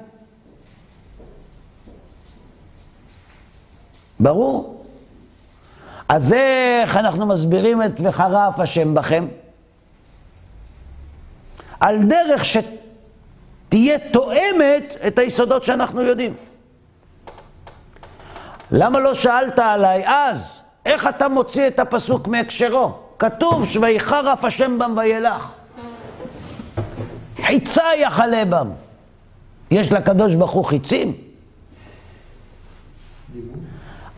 ברור. 4.21 4.85
אז 6.09 6.33
איך 6.33 6.97
אנחנו 6.97 7.27
מסבירים 7.27 7.83
את 7.83 7.93
וחרף 8.03 8.61
השם 8.61 8.95
בכם? 8.95 9.27
על 11.81 12.03
דרך 12.03 12.45
שתהיה 12.45 13.99
תואמת 14.13 14.95
את 15.07 15.19
היסודות 15.19 15.65
שאנחנו 15.65 16.03
יודעים. 16.03 16.35
למה 18.71 19.01
לא 19.01 19.15
שאלת 19.15 19.59
עליי 19.59 20.05
אז, 20.07 20.64
איך 20.87 21.07
אתה 21.07 21.29
מוציא 21.29 21.67
את 21.67 21.79
הפסוק 21.79 22.29
מהקשרו? 22.29 22.93
כתוב, 23.19 23.67
ויחרף 23.81 24.45
השם 24.45 24.79
בם 24.79 24.95
וילך. 24.97 25.49
חיצה 27.43 27.83
יחלה 27.99 28.45
בם. 28.45 28.69
יש 29.71 29.93
לקדוש 29.93 30.35
ברוך 30.35 30.51
הוא 30.51 30.65
חיצים? 30.65 31.13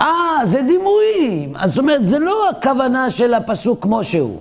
אה, 0.01 0.39
זה 0.45 0.63
דימויים. 0.63 1.57
אז 1.57 1.71
זאת 1.71 1.79
אומרת, 1.79 2.07
זה 2.07 2.19
לא 2.19 2.51
הכוונה 2.51 3.11
של 3.11 3.35
הפסוק 3.35 3.83
כמו 3.83 4.05
שהוא. 4.05 4.41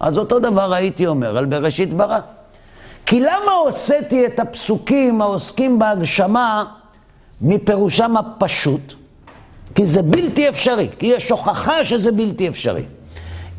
אז 0.00 0.18
אותו 0.18 0.38
דבר 0.38 0.72
הייתי 0.72 1.06
אומר 1.06 1.36
על 1.36 1.44
בראשית 1.44 1.94
ברא. 1.94 2.18
כי 3.06 3.20
למה 3.20 3.52
הוצאתי 3.64 4.26
את 4.26 4.40
הפסוקים 4.40 5.22
העוסקים 5.22 5.78
בהגשמה 5.78 6.64
מפירושם 7.40 8.16
הפשוט? 8.16 8.94
כי 9.74 9.86
זה 9.86 10.02
בלתי 10.02 10.48
אפשרי, 10.48 10.88
כי 10.98 11.06
יש 11.06 11.30
הוכחה 11.30 11.84
שזה 11.84 12.12
בלתי 12.12 12.48
אפשרי. 12.48 12.82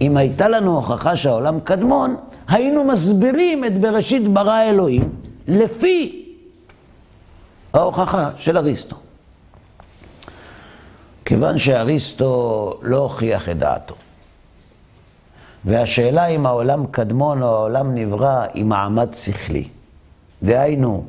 אם 0.01 0.17
הייתה 0.17 0.47
לנו 0.47 0.75
הוכחה 0.75 1.15
שהעולם 1.15 1.59
קדמון, 1.59 2.15
היינו 2.47 2.83
מסבירים 2.83 3.65
את 3.65 3.79
בראשית 3.79 4.27
ברא 4.27 4.61
אלוהים 4.61 5.09
לפי 5.47 6.25
ההוכחה 7.73 8.29
של 8.37 8.57
אריסטו. 8.57 8.95
כיוון 11.25 11.57
שאריסטו 11.57 12.73
לא 12.81 12.97
הוכיח 12.97 13.49
את 13.49 13.57
דעתו. 13.57 13.95
והשאלה 15.65 16.27
אם 16.27 16.45
העולם 16.45 16.85
קדמון 16.85 17.41
או 17.41 17.47
העולם 17.47 17.95
נברא 17.95 18.45
היא 18.53 18.65
מעמד 18.65 19.13
שכלי. 19.13 19.67
דהיינו, 20.43 21.05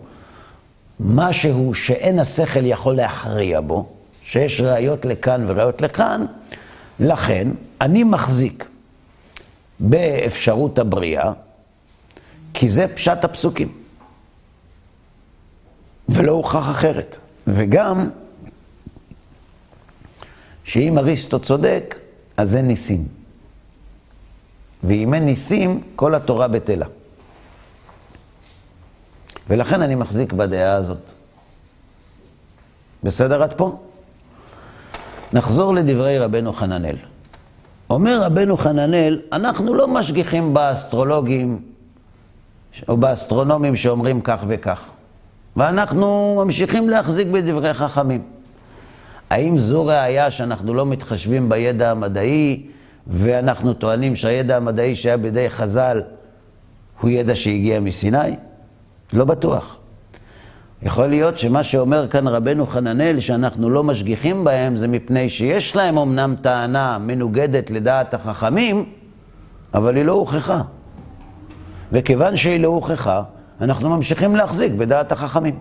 משהו 1.00 1.74
שאין 1.74 2.18
השכל 2.18 2.66
יכול 2.66 2.96
להכריע 2.96 3.60
בו, 3.60 3.86
שיש 4.34 4.60
ראיות 4.60 5.04
לכאן 5.04 5.44
וראיות 5.46 5.82
לכאן, 5.82 6.24
לכן 7.00 7.48
אני 7.80 8.04
מחזיק 8.04 8.68
באפשרות 9.80 10.78
הבריאה, 10.78 11.32
כי 12.54 12.68
זה 12.68 12.88
פשט 12.94 13.24
הפסוקים. 13.24 13.72
ולא 16.08 16.32
הוכח 16.32 16.70
אחרת. 16.70 17.16
וגם, 17.46 18.10
שאם 20.64 20.98
אריסטו 20.98 21.40
צודק, 21.40 21.98
אז 22.36 22.56
אין 22.56 22.66
ניסים. 22.66 23.08
ואם 24.84 25.14
אין 25.14 25.24
ניסים, 25.24 25.82
כל 25.96 26.14
התורה 26.14 26.48
בטלה. 26.48 26.86
ולכן 29.48 29.82
אני 29.82 29.94
מחזיק 29.94 30.32
בדעה 30.32 30.74
הזאת. 30.74 31.02
בסדר 33.02 33.42
עד 33.42 33.52
פה? 33.52 33.78
נחזור 35.34 35.74
לדברי 35.74 36.18
רבנו 36.18 36.52
חננאל. 36.52 36.96
אומר 37.90 38.22
רבנו 38.22 38.56
חננאל, 38.56 39.20
אנחנו 39.32 39.74
לא 39.74 39.88
משגיחים 39.88 40.54
באסטרולוגים 40.54 41.60
או 42.88 42.96
באסטרונומים 42.96 43.76
שאומרים 43.76 44.20
כך 44.20 44.44
וכך, 44.48 44.90
ואנחנו 45.56 46.34
ממשיכים 46.44 46.90
להחזיק 46.90 47.28
בדברי 47.28 47.74
חכמים. 47.74 48.22
האם 49.30 49.58
זו 49.58 49.86
ראיה 49.86 50.30
שאנחנו 50.30 50.74
לא 50.74 50.86
מתחשבים 50.86 51.48
בידע 51.48 51.90
המדעי, 51.90 52.66
ואנחנו 53.06 53.74
טוענים 53.74 54.16
שהידע 54.16 54.56
המדעי 54.56 54.96
שהיה 54.96 55.16
בידי 55.16 55.50
חז"ל 55.50 56.02
הוא 57.00 57.10
ידע 57.10 57.34
שהגיע 57.34 57.80
מסיני? 57.80 58.36
לא 59.12 59.24
בטוח. 59.24 59.76
יכול 60.84 61.06
להיות 61.06 61.38
שמה 61.38 61.62
שאומר 61.62 62.08
כאן 62.08 62.28
רבנו 62.28 62.66
חננאל, 62.66 63.20
שאנחנו 63.20 63.70
לא 63.70 63.84
משגיחים 63.84 64.44
בהם, 64.44 64.76
זה 64.76 64.88
מפני 64.88 65.28
שיש 65.28 65.76
להם 65.76 65.98
אמנם 65.98 66.34
טענה 66.42 66.98
מנוגדת 66.98 67.70
לדעת 67.70 68.14
החכמים, 68.14 68.84
אבל 69.74 69.96
היא 69.96 70.04
לא 70.04 70.12
הוכחה. 70.12 70.62
וכיוון 71.92 72.36
שהיא 72.36 72.60
לא 72.60 72.68
הוכחה, 72.68 73.22
אנחנו 73.60 73.90
ממשיכים 73.90 74.36
להחזיק 74.36 74.72
בדעת 74.72 75.12
החכמים. 75.12 75.58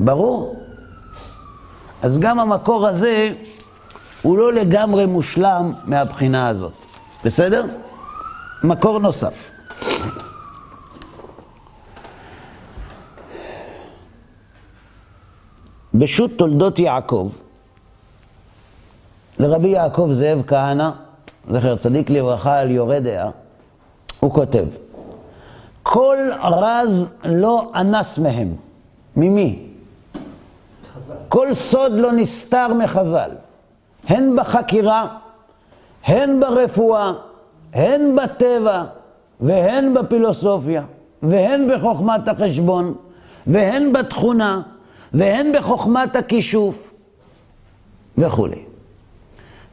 ברור? 0.00 0.56
אז 2.02 2.18
גם 2.18 2.40
המקור 2.40 2.86
הזה 2.86 3.32
הוא 4.22 4.38
לא 4.38 4.52
לגמרי 4.52 5.06
מושלם 5.06 5.72
מהבחינה 5.84 6.48
הזאת. 6.48 6.72
בסדר? 7.24 7.64
מקור 8.64 8.98
נוסף. 8.98 9.53
בשו"ת 15.94 16.30
תולדות 16.36 16.78
יעקב, 16.78 17.30
לרבי 19.38 19.68
יעקב 19.68 20.08
זאב 20.12 20.42
כהנא, 20.46 20.90
זכר 21.50 21.76
צדיק 21.76 22.10
לברכה, 22.10 22.58
על 22.58 22.70
יורה 22.70 23.00
דעה, 23.00 23.30
הוא 24.20 24.30
כותב, 24.30 24.64
כל 25.82 26.16
רז 26.42 27.06
לא 27.24 27.72
אנס 27.74 28.18
מהם. 28.18 28.54
ממי? 29.16 29.58
כל 31.28 31.54
סוד 31.54 31.92
לא 31.92 32.12
נסתר 32.12 32.68
מחז"ל, 32.68 33.30
הן 34.06 34.36
בחקירה, 34.36 35.06
הן 36.04 36.40
ברפואה, 36.40 37.12
הן 37.72 38.16
בטבע, 38.16 38.84
והן 39.40 39.94
בפילוסופיה, 39.94 40.82
והן 41.22 41.68
בחוכמת 41.70 42.28
החשבון, 42.28 42.94
והן 43.46 43.92
בתכונה, 43.92 44.62
והן 45.14 45.52
בחוכמת 45.58 46.16
הכישוף, 46.16 46.94
וכולי. 48.18 48.62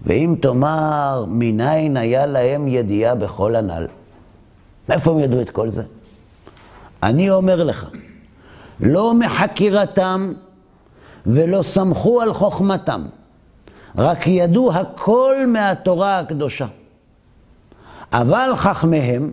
ואם 0.03 0.35
תאמר, 0.41 1.25
מניין 1.27 1.97
היה 1.97 2.25
להם 2.25 2.67
ידיעה 2.67 3.15
בכל 3.15 3.55
הנ"ל? 3.55 3.87
מאיפה 4.89 5.11
הם 5.11 5.19
ידעו 5.19 5.41
את 5.41 5.49
כל 5.49 5.67
זה? 5.67 5.83
אני 7.03 7.29
אומר 7.29 7.63
לך, 7.63 7.89
לא 8.79 9.13
מחקירתם 9.13 10.33
ולא 11.25 11.63
סמכו 11.63 12.21
על 12.21 12.33
חוכמתם, 12.33 13.05
רק 13.97 14.27
ידעו 14.27 14.73
הכל 14.73 15.35
מהתורה 15.47 16.19
הקדושה. 16.19 16.67
אבל 18.13 18.51
חכמיהם, 18.55 19.31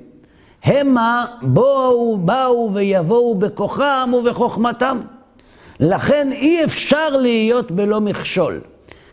המה 0.64 1.26
בואו, 1.42 2.18
באו 2.18 2.70
ויבואו 2.74 3.34
בכוחם 3.34 4.10
ובחוכמתם. 4.18 5.00
לכן 5.80 6.28
אי 6.32 6.64
אפשר 6.64 7.08
להיות 7.08 7.70
בלא 7.70 8.00
מכשול, 8.00 8.60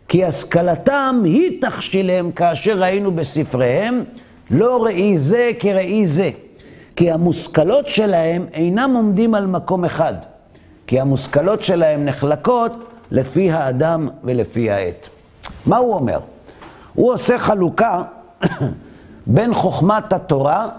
כי 0.08 0.26
השכלתם 0.26 1.22
היא 1.24 1.62
תכשילם 1.62 2.32
כאשר 2.32 2.80
ראינו 2.80 3.12
בספריהם, 3.12 4.04
לא 4.52 4.84
ראי 4.84 5.18
זה 5.18 5.52
כראי 5.60 6.08
זה. 6.08 6.32
כי 6.96 7.12
המושכלות 7.12 7.88
שלהם 7.88 8.46
אינם 8.54 8.92
עומדים 8.96 9.36
על 9.36 9.46
מקום 9.46 9.86
אחד, 9.86 10.14
כי 10.88 11.00
המושכלות 11.00 11.64
שלהם 11.64 12.06
נחלקות 12.06 12.72
לפי 13.12 13.52
האדם 13.52 14.10
ולפי 14.24 14.72
העת. 14.72 15.10
מה 15.66 15.78
הוא 15.78 15.94
אומר? 15.94 16.20
הוא 16.94 17.14
עושה 17.14 17.38
חלוקה 17.38 18.04
בין 19.28 19.54
חוכמת 19.54 20.14
התורה, 20.14 20.70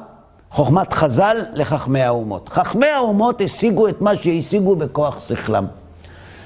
חוכמת 0.56 0.92
חז"ל, 0.92 1.36
לחכמי 1.54 2.00
האומות. 2.00 2.48
חכמי 2.48 2.86
האומות 2.86 3.40
השיגו 3.40 3.88
את 3.88 4.00
מה 4.00 4.16
שהשיגו 4.16 4.76
בכוח 4.76 5.20
שכלם. 5.28 5.66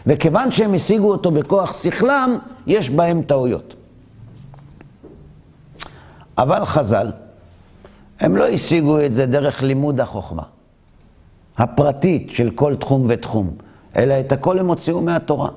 וכיוון 0.07 0.51
שהם 0.51 0.75
השיגו 0.75 1.11
אותו 1.11 1.31
בכוח 1.31 1.83
שכלם, 1.83 2.39
יש 2.67 2.91
בהם 2.91 3.23
טעויות. 3.23 3.75
אבל 6.39 6.65
חז"ל, 6.65 7.13
הם 8.21 8.37
לא 8.37 8.49
השיגו 8.49 9.01
את 9.01 9.13
זה 9.13 9.27
דרך 9.27 9.63
לימוד 9.63 10.01
החוכמה 10.01 10.43
הפרטית 11.59 12.31
של 12.31 12.51
כל 12.51 12.77
תחום 12.77 13.07
ותחום, 13.09 13.51
אלא 13.97 14.21
את 14.21 14.33
הכל 14.33 14.59
הם 14.59 14.67
הוציאו 14.67 15.01
מהתורה. 15.01 15.51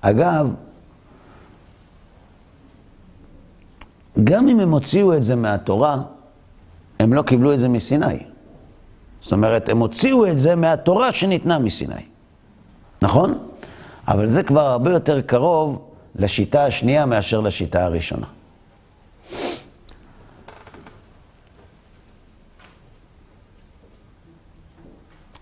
אגב, 0.00 0.48
גם 4.24 4.48
אם 4.48 4.60
הם 4.60 4.70
הוציאו 4.70 5.14
את 5.16 5.22
זה 5.22 5.36
מהתורה, 5.36 6.02
הם 6.98 7.12
לא 7.12 7.22
קיבלו 7.22 7.54
את 7.54 7.58
זה 7.58 7.68
מסיני. 7.68 8.18
זאת 9.20 9.32
אומרת, 9.32 9.68
הם 9.68 9.78
הוציאו 9.78 10.26
את 10.26 10.38
זה 10.38 10.54
מהתורה 10.54 11.12
שניתנה 11.12 11.58
מסיני. 11.58 12.02
נכון? 13.02 13.38
אבל 14.08 14.26
זה 14.28 14.42
כבר 14.42 14.66
הרבה 14.66 14.90
יותר 14.90 15.20
קרוב 15.20 15.90
לשיטה 16.16 16.64
השנייה 16.64 17.06
מאשר 17.06 17.40
לשיטה 17.40 17.84
הראשונה. 17.84 18.26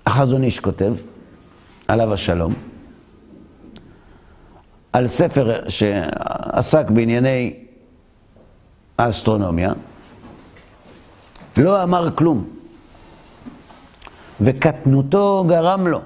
החזון 0.07 0.43
איש 0.43 0.61
כותב, 0.61 0.95
עליו 1.89 2.12
השלום, 2.12 2.55
על 4.93 5.09
ספר 5.09 5.68
שעסק 5.68 6.91
בענייני 6.91 7.64
האסטרונומיה, 8.99 9.73
לא 11.57 11.83
אמר 11.83 12.11
כלום, 12.17 12.45
וקטנותו 14.41 15.45
גרם 15.49 15.87
לו. 15.87 16.01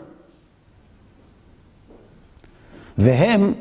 והם 2.98 3.52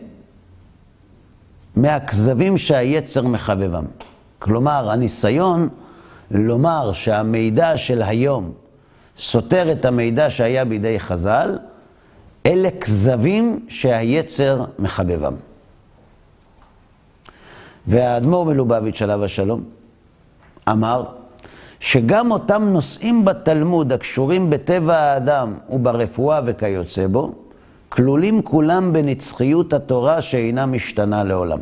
מהכזבים 1.75 2.57
שהיצר 2.57 3.21
מחבבם. 3.21 3.85
כלומר, 4.39 4.91
הניסיון 4.91 5.69
לומר 6.31 6.93
שהמידע 6.93 7.77
של 7.77 8.01
היום 8.01 8.51
סותר 9.17 9.71
את 9.71 9.85
המידע 9.85 10.29
שהיה 10.29 10.65
בידי 10.65 10.99
חז"ל, 10.99 11.57
אלה 12.45 12.69
כזבים 12.81 13.65
שהיצר 13.69 14.65
מחבבם. 14.79 15.33
והאדמו"ר 17.87 18.45
מלובביץ' 18.45 19.01
עליו 19.01 19.23
השלום 19.23 19.63
אמר 20.69 21.03
שגם 21.79 22.31
אותם 22.31 22.63
נושאים 22.63 23.25
בתלמוד 23.25 23.93
הקשורים 23.93 24.49
בטבע 24.49 24.97
האדם 24.97 25.53
וברפואה 25.69 26.41
וכיוצא 26.45 27.07
בו, 27.07 27.31
כלולים 27.89 28.41
כולם 28.41 28.93
בנצחיות 28.93 29.73
התורה 29.73 30.21
שאינה 30.21 30.65
משתנה 30.65 31.23
לעולם. 31.23 31.59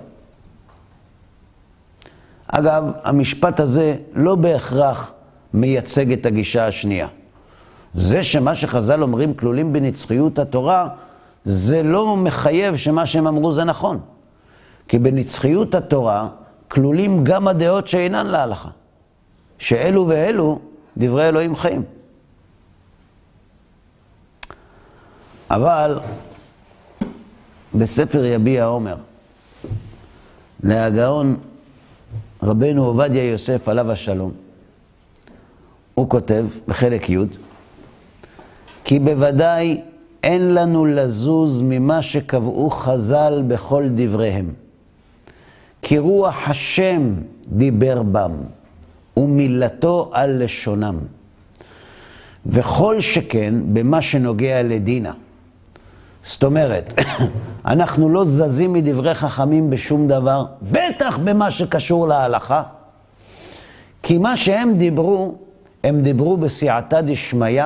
אגב, 2.48 2.92
המשפט 3.04 3.60
הזה 3.60 3.96
לא 4.14 4.36
בהכרח 4.36 5.14
מייצג 5.54 6.12
את 6.12 6.26
הגישה 6.26 6.68
השנייה. 6.68 7.08
זה 7.94 8.24
שמה 8.24 8.56
שחז"ל 8.56 9.04
אומרים 9.04 9.34
כלולים 9.34 9.74
בנצחיות 9.74 10.40
התורה, 10.40 10.88
זה 11.44 11.84
לא 11.84 12.18
מחייב 12.18 12.76
שמה 12.76 13.06
שהם 13.06 13.28
אמרו 13.28 13.52
זה 13.52 13.64
נכון. 13.64 14.00
כי 14.88 15.00
בנצחיות 15.00 15.76
התורה 15.76 16.28
כלולים 16.68 17.24
גם 17.24 17.48
הדעות 17.48 17.88
שאינן 17.88 18.28
להלכה. 18.28 18.70
שאלו 19.60 20.08
ואלו 20.08 20.60
דברי 20.98 21.28
אלוהים 21.28 21.56
חיים. 21.56 21.84
אבל 25.52 26.00
בספר 27.76 28.26
יביע 28.26 28.66
עומר, 28.66 28.96
להגאון 30.64 31.38
רבנו 32.44 32.86
עובדיה 32.86 33.24
יוסף 33.32 33.70
עליו 33.70 33.92
השלום, 33.92 34.32
הוא 35.94 36.10
כותב 36.10 36.46
בחלק 36.68 37.10
י' 37.10 37.18
כי 38.84 39.00
בוודאי 39.00 39.82
אין 40.24 40.54
לנו 40.54 40.86
לזוז 40.86 41.62
ממה 41.62 42.02
שקבעו 42.02 42.70
חז"ל 42.70 43.44
בכל 43.48 43.84
דבריהם. 43.96 44.65
כי 45.88 45.98
רוח 45.98 46.50
השם 46.50 47.14
דיבר 47.48 48.04
בם, 48.04 48.32
ומילתו 49.18 50.10
על 50.14 50.44
לשונם. 50.44 50.98
וכל 52.46 53.02
שכן 53.02 53.54
במה 53.74 54.02
שנוגע 54.02 54.64
לדינה. 54.64 55.12
זאת 56.24 56.44
אומרת, 56.44 56.94
אנחנו 57.66 58.10
לא 58.10 58.24
זזים 58.26 58.74
מדברי 58.74 59.14
חכמים 59.14 59.70
בשום 59.70 60.08
דבר, 60.08 60.46
בטח 60.72 61.18
במה 61.24 61.52
שקשור 61.52 62.08
להלכה, 62.08 62.64
כי 64.04 64.18
מה 64.18 64.38
שהם 64.38 64.78
דיברו, 64.78 65.36
הם 65.84 66.02
דיברו 66.02 66.38
בסייעתא 66.38 67.02
דשמיא 67.02 67.64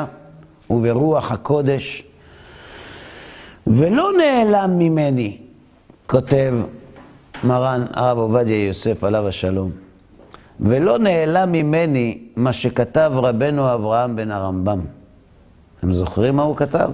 וברוח 0.69 1.31
הקודש, 1.31 2.03
ולא 3.67 4.09
נעלם 4.17 4.79
ממני, 4.79 5.37
כותב 6.07 6.53
מרן 7.43 7.85
הרב 7.93 8.17
עובדיה 8.17 8.65
יוסף 8.65 9.03
עליו 9.03 9.27
השלום, 9.27 9.71
ולא 10.59 10.97
נעלם 10.99 11.51
ממני 11.51 12.17
מה 12.35 12.53
שכתב 12.53 13.11
רבנו 13.15 13.73
אברהם 13.73 14.15
בן 14.15 14.31
הרמב"ם. 14.31 14.79
אתם 15.79 15.93
זוכרים 15.93 16.35
מה 16.35 16.43
הוא 16.43 16.55
כתב? 16.55 16.89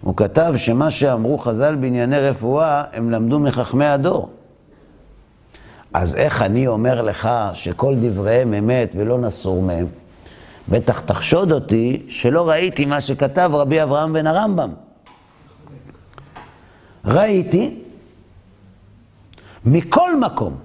הוא 0.00 0.16
כתב 0.16 0.54
שמה 0.56 0.90
שאמרו 0.90 1.38
חז"ל 1.38 1.74
בענייני 1.74 2.18
רפואה, 2.18 2.84
הם 2.92 3.10
למדו 3.10 3.38
מחכמי 3.38 3.86
הדור. 3.86 4.30
אז 5.94 6.14
איך 6.14 6.42
אני 6.42 6.66
אומר 6.66 7.02
לך 7.02 7.28
שכל 7.52 7.94
דבריהם 8.02 8.54
אמת 8.54 8.94
ולא 8.98 9.18
נסור 9.18 9.62
מהם? 9.62 9.86
בטח 10.68 11.00
תחשוד 11.00 11.52
אותי 11.52 12.02
שלא 12.08 12.48
ראיתי 12.48 12.84
מה 12.84 13.00
שכתב 13.00 13.50
רבי 13.52 13.82
אברהם 13.82 14.12
בן 14.12 14.26
הרמב"ם. 14.26 14.70
ראיתי 17.04 17.83
מכל 19.66 20.20
מקום. 20.20 20.56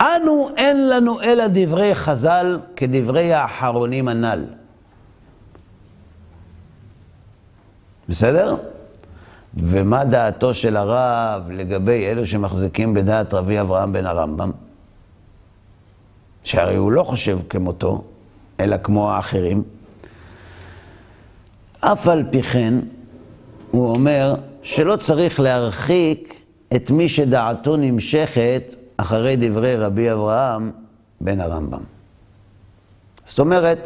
אנו 0.00 0.50
אין 0.56 0.88
לנו 0.88 1.22
אלא 1.22 1.44
דברי 1.52 1.94
חז"ל 1.94 2.58
כדברי 2.76 3.32
האחרונים 3.32 4.08
הנ"ל. 4.08 4.44
בסדר? 8.08 8.56
ומה 9.56 10.04
דעתו 10.04 10.54
של 10.54 10.76
הרב 10.76 11.50
לגבי 11.50 12.06
אלו 12.06 12.26
שמחזיקים 12.26 12.94
בדעת 12.94 13.34
רבי 13.34 13.60
אברהם 13.60 13.92
בן 13.92 14.06
הרמב"ם? 14.06 14.50
שהרי 16.44 16.76
הוא 16.76 16.92
לא 16.92 17.02
חושב 17.02 17.38
כמותו, 17.48 18.04
אלא 18.60 18.76
כמו 18.82 19.10
האחרים. 19.10 19.62
אף 21.80 22.08
על 22.08 22.24
פי 22.30 22.42
כן, 22.42 22.74
הוא 23.70 23.88
אומר 23.88 24.34
שלא 24.62 24.96
צריך 24.96 25.40
להרחיק 25.40 26.41
את 26.76 26.90
מי 26.90 27.08
שדעתו 27.08 27.76
נמשכת 27.76 28.74
אחרי 28.96 29.36
דברי 29.36 29.76
רבי 29.76 30.12
אברהם 30.12 30.70
בן 31.20 31.40
הרמב"ם. 31.40 31.82
זאת 33.26 33.38
אומרת, 33.38 33.78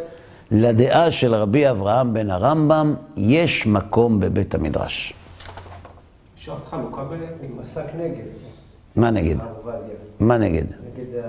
לדעה 0.51 1.11
של 1.11 1.35
רבי 1.35 1.71
אברהם 1.71 2.15
בן 2.15 2.31
הרמב"ם 2.31 2.95
יש 3.17 3.67
מקום 3.67 4.21
בבית 4.21 4.55
המדרש. 4.55 5.15
לעשות 6.49 6.67
חלוקה 6.67 7.05
ביניהם? 7.05 7.33
עם 7.43 7.61
עסק 7.61 7.87
נגד. 7.99 8.25
מה 8.97 9.11
נגד? 9.11 9.37
מה 10.21 10.39
נגד? 10.39 10.65
נגד, 10.65 11.23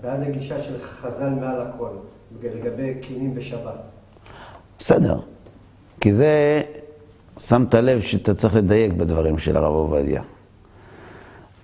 בעד 0.00 0.22
הגישה 0.22 0.62
של 0.62 0.78
חז"ל 0.78 1.28
מעל 1.28 1.60
הכל, 1.60 1.88
לגבי 2.42 2.94
קינים 3.00 3.34
בשבת. 3.34 3.88
בסדר. 4.78 5.20
כי 6.00 6.12
זה, 6.12 6.62
שמת 7.38 7.74
לב 7.74 8.00
שאתה 8.00 8.34
צריך 8.34 8.56
לדייק 8.56 8.92
בדברים 8.92 9.38
של 9.38 9.56
הרב 9.56 9.74
עובדיה. 9.74 10.22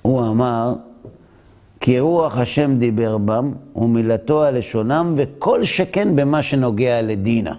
הוא 0.03 0.21
אמר, 0.21 0.75
כי 1.81 2.01
רוח 2.01 2.39
השם 2.39 2.79
דיבר 2.79 3.19
בם, 3.19 3.53
ומילתו 3.77 4.45
לשונם, 4.53 5.15
וכל 5.17 5.65
שכן 5.65 6.17
במה 6.17 6.43
שנוגע 6.43 7.03
לדינה. 7.03 7.55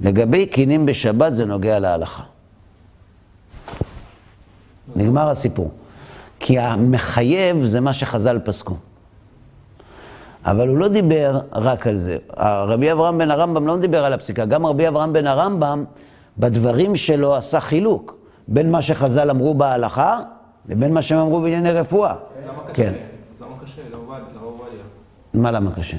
לגבי 0.00 0.46
קינים 0.46 0.86
בשבת 0.86 1.32
זה 1.32 1.44
נוגע 1.44 1.78
להלכה. 1.78 2.22
נגמר 4.96 5.28
הסיפור. 5.28 5.70
כי 6.40 6.58
המחייב 6.58 7.64
זה 7.64 7.80
מה 7.80 7.92
שחז"ל 7.92 8.38
פסקו. 8.44 8.74
אבל 10.44 10.68
הוא 10.68 10.78
לא 10.78 10.88
דיבר 10.88 11.40
רק 11.52 11.86
על 11.86 11.96
זה. 11.96 12.16
רבי 12.38 12.92
אברהם 12.92 13.18
בן 13.18 13.30
הרמב"ם 13.30 13.66
לא 13.66 13.76
דיבר 13.76 14.04
על 14.04 14.12
הפסיקה. 14.12 14.44
גם 14.44 14.66
רבי 14.66 14.88
אברהם 14.88 15.12
בן 15.12 15.26
הרמב"ם, 15.26 15.84
בדברים 16.38 16.96
שלו 16.96 17.34
עשה 17.34 17.60
חילוק 17.60 18.16
בין 18.48 18.70
מה 18.70 18.82
שחז"ל 18.82 19.30
אמרו 19.30 19.54
בהלכה 19.54 20.18
לבין 20.68 20.94
מה 20.94 21.02
שהם 21.02 21.18
אמרו 21.18 21.40
בענייני 21.40 21.72
רפואה. 21.72 22.14
כן. 22.74 22.92
אז 23.34 23.42
למה 23.42 23.52
קשה? 23.64 23.82
מה 25.34 25.50
למה 25.50 25.72
קשה? 25.72 25.98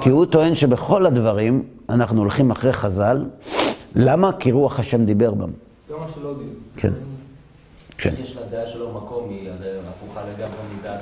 כי 0.00 0.08
הוא 0.08 0.26
טוען 0.26 0.54
שבכל 0.54 1.06
הדברים 1.06 1.62
אנחנו 1.88 2.20
הולכים 2.20 2.50
אחרי 2.50 2.72
חז"ל. 2.72 3.24
למה? 3.94 4.32
כי 4.32 4.52
רוח 4.52 4.80
השם 4.80 5.04
דיבר 5.04 5.34
בם. 5.34 5.50
זה 5.88 5.94
מה 5.94 6.06
שלא 6.14 6.28
יודעים. 6.28 6.54
כן. 6.76 6.92
כן. 7.98 8.10
יש 8.22 8.36
לדעה 8.36 8.66
שלו 8.66 8.92
מקום, 8.92 9.28
היא 9.30 9.50
הרי 9.50 9.68
הפוכה 9.88 10.20
לגמרי 10.20 10.56
מדעת 10.80 11.00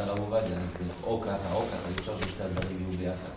הרב 0.00 0.18
עובדיה, 0.18 0.40
אז 0.40 0.82
או 1.04 1.20
ככה 1.20 1.54
או 1.54 1.60
ככה, 1.60 1.88
אי 1.88 1.94
אפשר 1.98 2.12
ששתי 2.20 2.42
הדברים 2.42 2.76
יהיו 2.80 2.98
ביחד. 2.98 3.28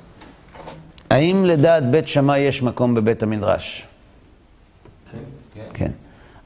האם 1.10 1.46
לדעת 1.46 1.92
בית 1.92 2.08
שמאי 2.08 2.40
יש 2.40 2.64
מקום 2.64 2.96
בבית 2.96 3.24
המדרש? 3.24 3.88
כן? 5.12 5.64
כן. 5.74 5.92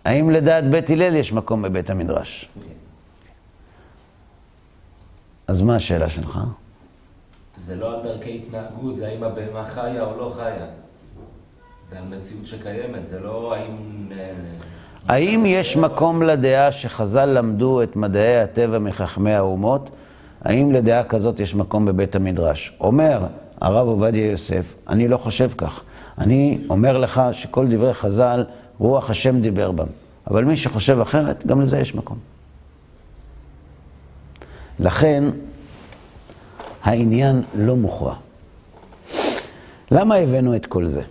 האם 0.06 0.30
לדעת 0.30 0.70
בית 0.70 0.90
הלל 0.90 1.16
יש 1.16 1.34
מקום 1.34 1.62
בבית 1.62 1.90
המדרש? 1.90 2.50
אז 5.48 5.62
מה 5.62 5.76
השאלה 5.76 6.10
שלך? 6.10 6.40
זה 7.58 7.76
לא 7.76 7.96
על 7.96 8.04
דרכי 8.04 8.42
התנהגות, 8.48 8.96
זה 8.96 9.08
האם 9.08 9.24
הבהמה 9.24 9.64
חיה 9.64 10.04
או 10.04 10.18
לא 10.18 10.34
חיה. 10.36 10.66
זה 11.90 11.98
על 12.00 12.04
מציאות 12.18 12.48
שקיימת, 12.48 13.08
זה 13.08 13.20
לא 13.20 13.56
האם... 13.56 14.08
אה, 14.12 14.34
האם 15.08 15.44
יש 15.46 15.78
מקום 15.78 16.24
לדעה 16.24 16.72
שחז"ל 16.72 17.26
למדו 17.26 17.84
את 17.84 17.96
מדעי 17.96 18.42
הטבע 18.42 18.80
מחכמי 18.80 19.34
האומות? 19.34 19.90
האם 20.42 20.72
לדעה 20.72 21.04
כזאת 21.04 21.40
יש 21.40 21.56
מקום 21.56 21.86
בבית 21.86 22.16
המדרש? 22.16 22.78
אומר 22.80 23.26
הרב 23.62 23.88
עובדיה 23.88 24.32
יוסף, 24.32 24.76
אני 24.90 25.08
לא 25.08 25.18
חושב 25.18 25.52
כך. 25.58 25.82
אני 26.18 26.62
אומר 26.70 26.98
לך 26.98 27.22
שכל 27.32 27.68
דברי 27.68 27.94
חז"ל, 27.94 28.44
רוח 28.80 29.10
השם 29.10 29.42
דיבר 29.42 29.72
בם. 29.72 29.88
אבל 30.28 30.44
מי 30.44 30.58
שחושב 30.58 31.00
אחרת, 31.00 31.48
גם 31.48 31.62
לזה 31.62 31.80
יש 31.80 31.96
מקום. 31.96 32.18
לכן, 34.80 35.24
העניין 36.84 37.42
לא 37.56 37.76
מוכרע. 37.76 38.16
למה 39.92 40.16
הבאנו 40.16 40.56
את 40.56 40.66
כל 40.66 40.86
זה? 40.86 41.02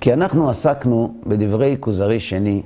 כי 0.00 0.12
אנחנו 0.12 0.50
עסקנו 0.50 1.14
בדברי 1.26 1.76
כוזרי 1.80 2.20
שני 2.20 2.62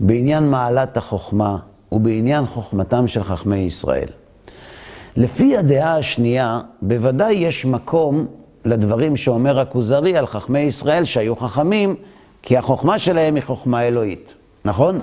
בעניין 0.00 0.50
מעלת 0.50 0.96
החוכמה 0.96 1.56
ובעניין 1.92 2.46
חוכמתם 2.46 3.08
של 3.08 3.24
חכמי 3.24 3.56
ישראל. 3.56 4.08
לפי 5.16 5.56
הדעה 5.56 5.96
השנייה, 5.98 6.60
בוודאי 6.82 7.34
יש 7.34 7.64
מקום 7.64 8.26
לדברים 8.64 9.16
שאומר 9.16 9.60
הכוזרי 9.60 10.16
על 10.16 10.26
חכמי 10.26 10.60
ישראל 10.60 11.04
שהיו 11.04 11.36
חכמים, 11.36 11.94
כי 12.42 12.56
החוכמה 12.56 12.98
שלהם 12.98 13.34
היא 13.34 13.42
חוכמה 13.44 13.82
אלוהית, 13.82 14.34
נכון? 14.64 15.00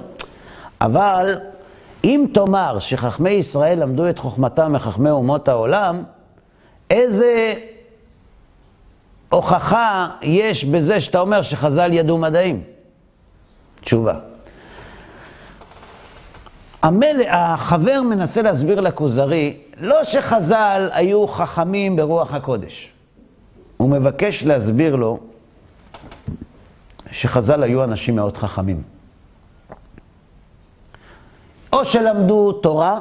אבל 0.82 1.40
אם 2.04 2.26
תאמר 2.34 2.80
שחכמי 2.80 3.30
ישראל 3.30 3.80
למדו 3.84 4.10
את 4.10 4.20
חוכמתם 4.20 4.74
מחכמי 4.74 5.10
אומות 5.10 5.48
העולם, 5.48 6.04
איזה 6.90 7.54
הוכחה 9.30 10.08
יש 10.22 10.66
בזה 10.66 11.02
שאתה 11.02 11.20
אומר 11.20 11.42
שחז"ל 11.42 11.94
ידעו 11.94 12.18
מדעים? 12.18 12.64
תשובה. 13.82 14.14
המל... 16.82 17.22
החבר 17.30 18.02
מנסה 18.02 18.42
להסביר 18.42 18.80
לכוזרי, 18.80 19.58
לא 19.78 20.04
שחז"ל 20.04 20.90
היו 20.92 21.28
חכמים 21.28 21.96
ברוח 21.96 22.34
הקודש. 22.34 22.92
הוא 23.78 23.90
מבקש 23.90 24.44
להסביר 24.44 24.96
לו 24.96 25.20
שחז"ל 27.12 27.64
היו 27.64 27.84
אנשים 27.84 28.16
מאוד 28.16 28.38
חכמים. 28.38 28.82
או 31.74 31.86
שלמדו 31.86 32.52
תורה, 32.52 33.00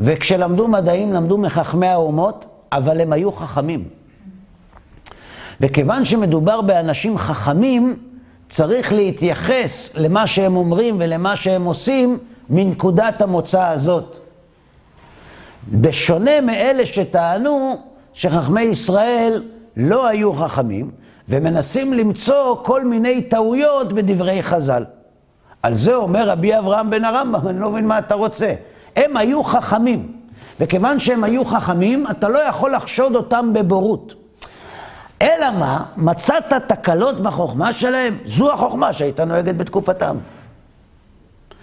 וכשלמדו 0.00 0.68
מדעים 0.68 1.12
למדו 1.12 1.38
מחכמי 1.38 1.86
האומות, 1.86 2.44
אבל 2.72 3.00
הם 3.00 3.12
היו 3.12 3.32
חכמים. 3.32 3.84
וכיוון 5.60 6.04
שמדובר 6.04 6.60
באנשים 6.60 7.18
חכמים, 7.18 7.96
צריך 8.48 8.92
להתייחס 8.92 9.92
למה 9.96 10.26
שהם 10.26 10.56
אומרים 10.56 10.96
ולמה 10.98 11.36
שהם 11.36 11.64
עושים 11.64 12.18
מנקודת 12.50 13.22
המוצא 13.22 13.64
הזאת. 13.64 14.16
בשונה 15.72 16.40
מאלה 16.40 16.86
שטענו 16.86 17.82
שחכמי 18.12 18.62
ישראל 18.62 19.42
לא 19.76 20.06
היו 20.06 20.32
חכמים, 20.32 20.90
ומנסים 21.28 21.92
למצוא 21.92 22.56
כל 22.62 22.84
מיני 22.84 23.22
טעויות 23.22 23.92
בדברי 23.92 24.42
חז"ל. 24.42 24.84
על 25.62 25.74
זה 25.74 25.94
אומר 25.94 26.28
רבי 26.28 26.58
אברהם 26.58 26.90
בן 26.90 27.04
הרמב"ם, 27.04 27.48
אני 27.48 27.60
לא 27.60 27.70
מבין 27.70 27.86
מה 27.86 27.98
אתה 27.98 28.14
רוצה. 28.14 28.54
הם 28.96 29.16
היו 29.16 29.44
חכמים, 29.44 30.12
וכיוון 30.60 31.00
שהם 31.00 31.24
היו 31.24 31.44
חכמים, 31.44 32.06
אתה 32.10 32.28
לא 32.28 32.38
יכול 32.38 32.74
לחשוד 32.74 33.16
אותם 33.16 33.52
בבורות. 33.52 34.14
אלא 35.22 35.50
מה? 35.50 35.84
מצאת 35.96 36.52
תקלות 36.66 37.20
בחוכמה 37.20 37.72
שלהם? 37.72 38.18
זו 38.24 38.52
החוכמה 38.52 38.92
שהייתה 38.92 39.24
נוהגת 39.24 39.56
בתקופתם. 39.56 40.16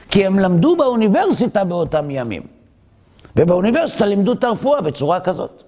כי 0.10 0.26
הם 0.26 0.40
למדו 0.40 0.76
באוניברסיטה 0.76 1.64
באותם 1.64 2.10
ימים. 2.10 2.42
ובאוניברסיטה 3.36 4.06
לימדו 4.06 4.34
את 4.34 4.44
הרפואה 4.44 4.82
בצורה 4.82 5.20
כזאת. 5.20 5.64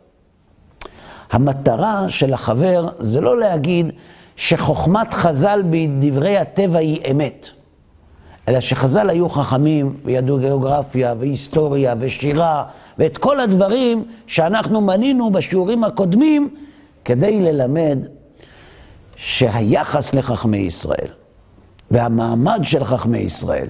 המטרה 1.36 2.10
של 2.10 2.34
החבר 2.34 2.86
זה 3.00 3.22
לא 3.22 3.40
להגיד 3.40 3.92
שחוכמת 4.36 5.14
חז"ל 5.14 5.64
בדברי 5.70 6.38
הטבע 6.38 6.80
היא 6.80 7.12
אמת, 7.12 7.50
אלא 8.48 8.60
שחז"ל 8.60 9.10
היו 9.10 9.30
חכמים 9.30 9.98
וידעו 10.06 10.38
גיאוגרפיה 10.38 11.14
והיסטוריה 11.20 11.96
ושירה 12.00 12.64
ואת 12.98 13.18
כל 13.18 13.40
הדברים 13.40 14.04
שאנחנו 14.28 14.82
מנינו 14.82 15.32
בשיעורים 15.32 15.84
הקודמים 15.84 16.50
כדי 17.06 17.42
ללמד 17.42 17.98
שהיחס 19.16 20.14
לחכמי 20.14 20.58
ישראל 20.58 21.08
והמעמד 21.92 22.60
של 22.64 22.84
חכמי 22.84 23.18
ישראל 23.18 23.68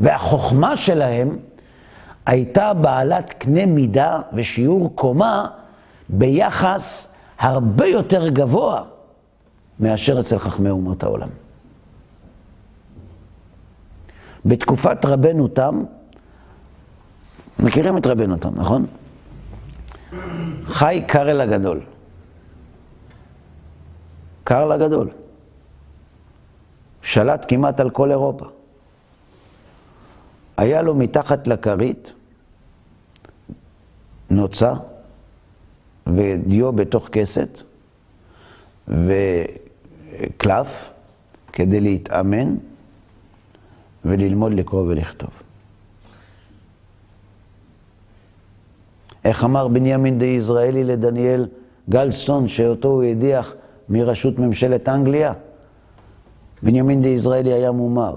והחוכמה 0.00 0.76
שלהם 0.76 1.38
הייתה 2.26 2.74
בעלת 2.74 3.32
קנה 3.32 3.66
מידה 3.66 4.20
ושיעור 4.32 4.92
קומה 4.94 5.46
ביחס 6.08 7.14
הרבה 7.38 7.86
יותר 7.86 8.28
גבוה 8.28 8.84
מאשר 9.80 10.20
אצל 10.20 10.38
חכמי 10.38 10.70
אומות 10.70 11.02
העולם. 11.02 11.28
בתקופת 14.44 15.04
רבנו 15.04 15.48
תם, 15.48 15.82
מכירים 17.58 17.98
את 17.98 18.06
רבנו 18.06 18.36
תם, 18.36 18.50
נכון? 18.54 18.86
חי 20.64 21.04
קרל 21.08 21.40
הגדול. 21.40 21.80
קרל 24.44 24.72
הגדול. 24.72 25.10
שלט 27.02 27.46
כמעט 27.48 27.80
על 27.80 27.90
כל 27.90 28.10
אירופה. 28.10 28.46
היה 30.56 30.82
לו 30.82 30.94
מתחת 30.94 31.46
לכרית 31.46 32.12
נוצה 34.30 34.72
ודיו 36.06 36.72
בתוך 36.72 37.08
כסת 37.12 37.62
וקלף 38.88 40.90
כדי 41.52 41.80
להתאמן 41.80 42.56
וללמוד 44.04 44.52
לקרוא 44.52 44.82
ולכתוב. 44.82 45.30
איך 49.24 49.44
אמר 49.44 49.68
בנימין 49.68 50.18
דה 50.18 50.24
יזרעאלי 50.24 50.84
לדניאל 50.84 51.48
גלסטון, 51.90 52.48
שאותו 52.48 52.88
הוא 52.88 53.02
הדיח 53.02 53.54
מראשות 53.88 54.38
ממשלת 54.38 54.88
אנגליה? 54.88 55.32
בנימין 56.62 57.02
דה 57.02 57.08
יזרעאלי 57.08 57.52
היה 57.52 57.70
מומר. 57.70 58.16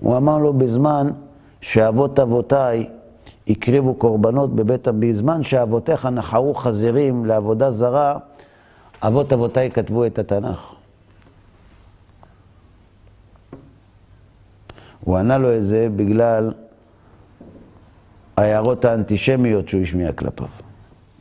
הוא 0.00 0.16
אמר 0.16 0.38
לו 0.38 0.52
בזמן 0.52 1.10
שאבות 1.60 2.18
אבותיי 2.18 2.88
הקריבו 3.48 3.94
קורבנות 3.94 4.54
בבית, 4.54 4.88
בזמן 4.88 5.42
שאבותיך 5.42 6.06
נחרו 6.06 6.54
חזירים 6.54 7.26
לעבודה 7.26 7.70
זרה, 7.70 8.18
אבות 9.02 9.32
אבותיי 9.32 9.70
כתבו 9.70 10.06
את 10.06 10.18
התנ"ך. 10.18 10.72
הוא 15.04 15.16
ענה 15.16 15.38
לו 15.38 15.56
את 15.56 15.64
זה 15.64 15.88
בגלל 15.96 16.52
ההערות 18.36 18.84
האנטישמיות 18.84 19.68
שהוא 19.68 19.82
השמיע 19.82 20.12
כלפיו. 20.12 20.46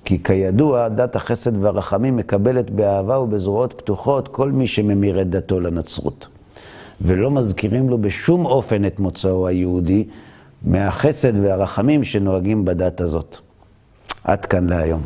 כי 0.05 0.23
כידוע, 0.23 0.89
דת 0.89 1.15
החסד 1.15 1.63
והרחמים 1.63 2.17
מקבלת 2.17 2.69
באהבה 2.69 3.19
ובזרועות 3.19 3.73
פתוחות 3.73 4.27
כל 4.27 4.51
מי 4.51 4.67
שממיר 4.67 5.21
את 5.21 5.29
דתו 5.29 5.59
לנצרות. 5.59 6.27
ולא 7.01 7.31
מזכירים 7.31 7.89
לו 7.89 7.97
בשום 7.97 8.45
אופן 8.45 8.85
את 8.85 8.99
מוצאו 8.99 9.47
היהודי 9.47 10.07
מהחסד 10.67 11.33
והרחמים 11.43 12.03
שנוהגים 12.03 12.65
בדת 12.65 13.01
הזאת. 13.01 13.37
עד 14.23 14.45
כאן 14.45 14.69
להיום. 14.69 15.01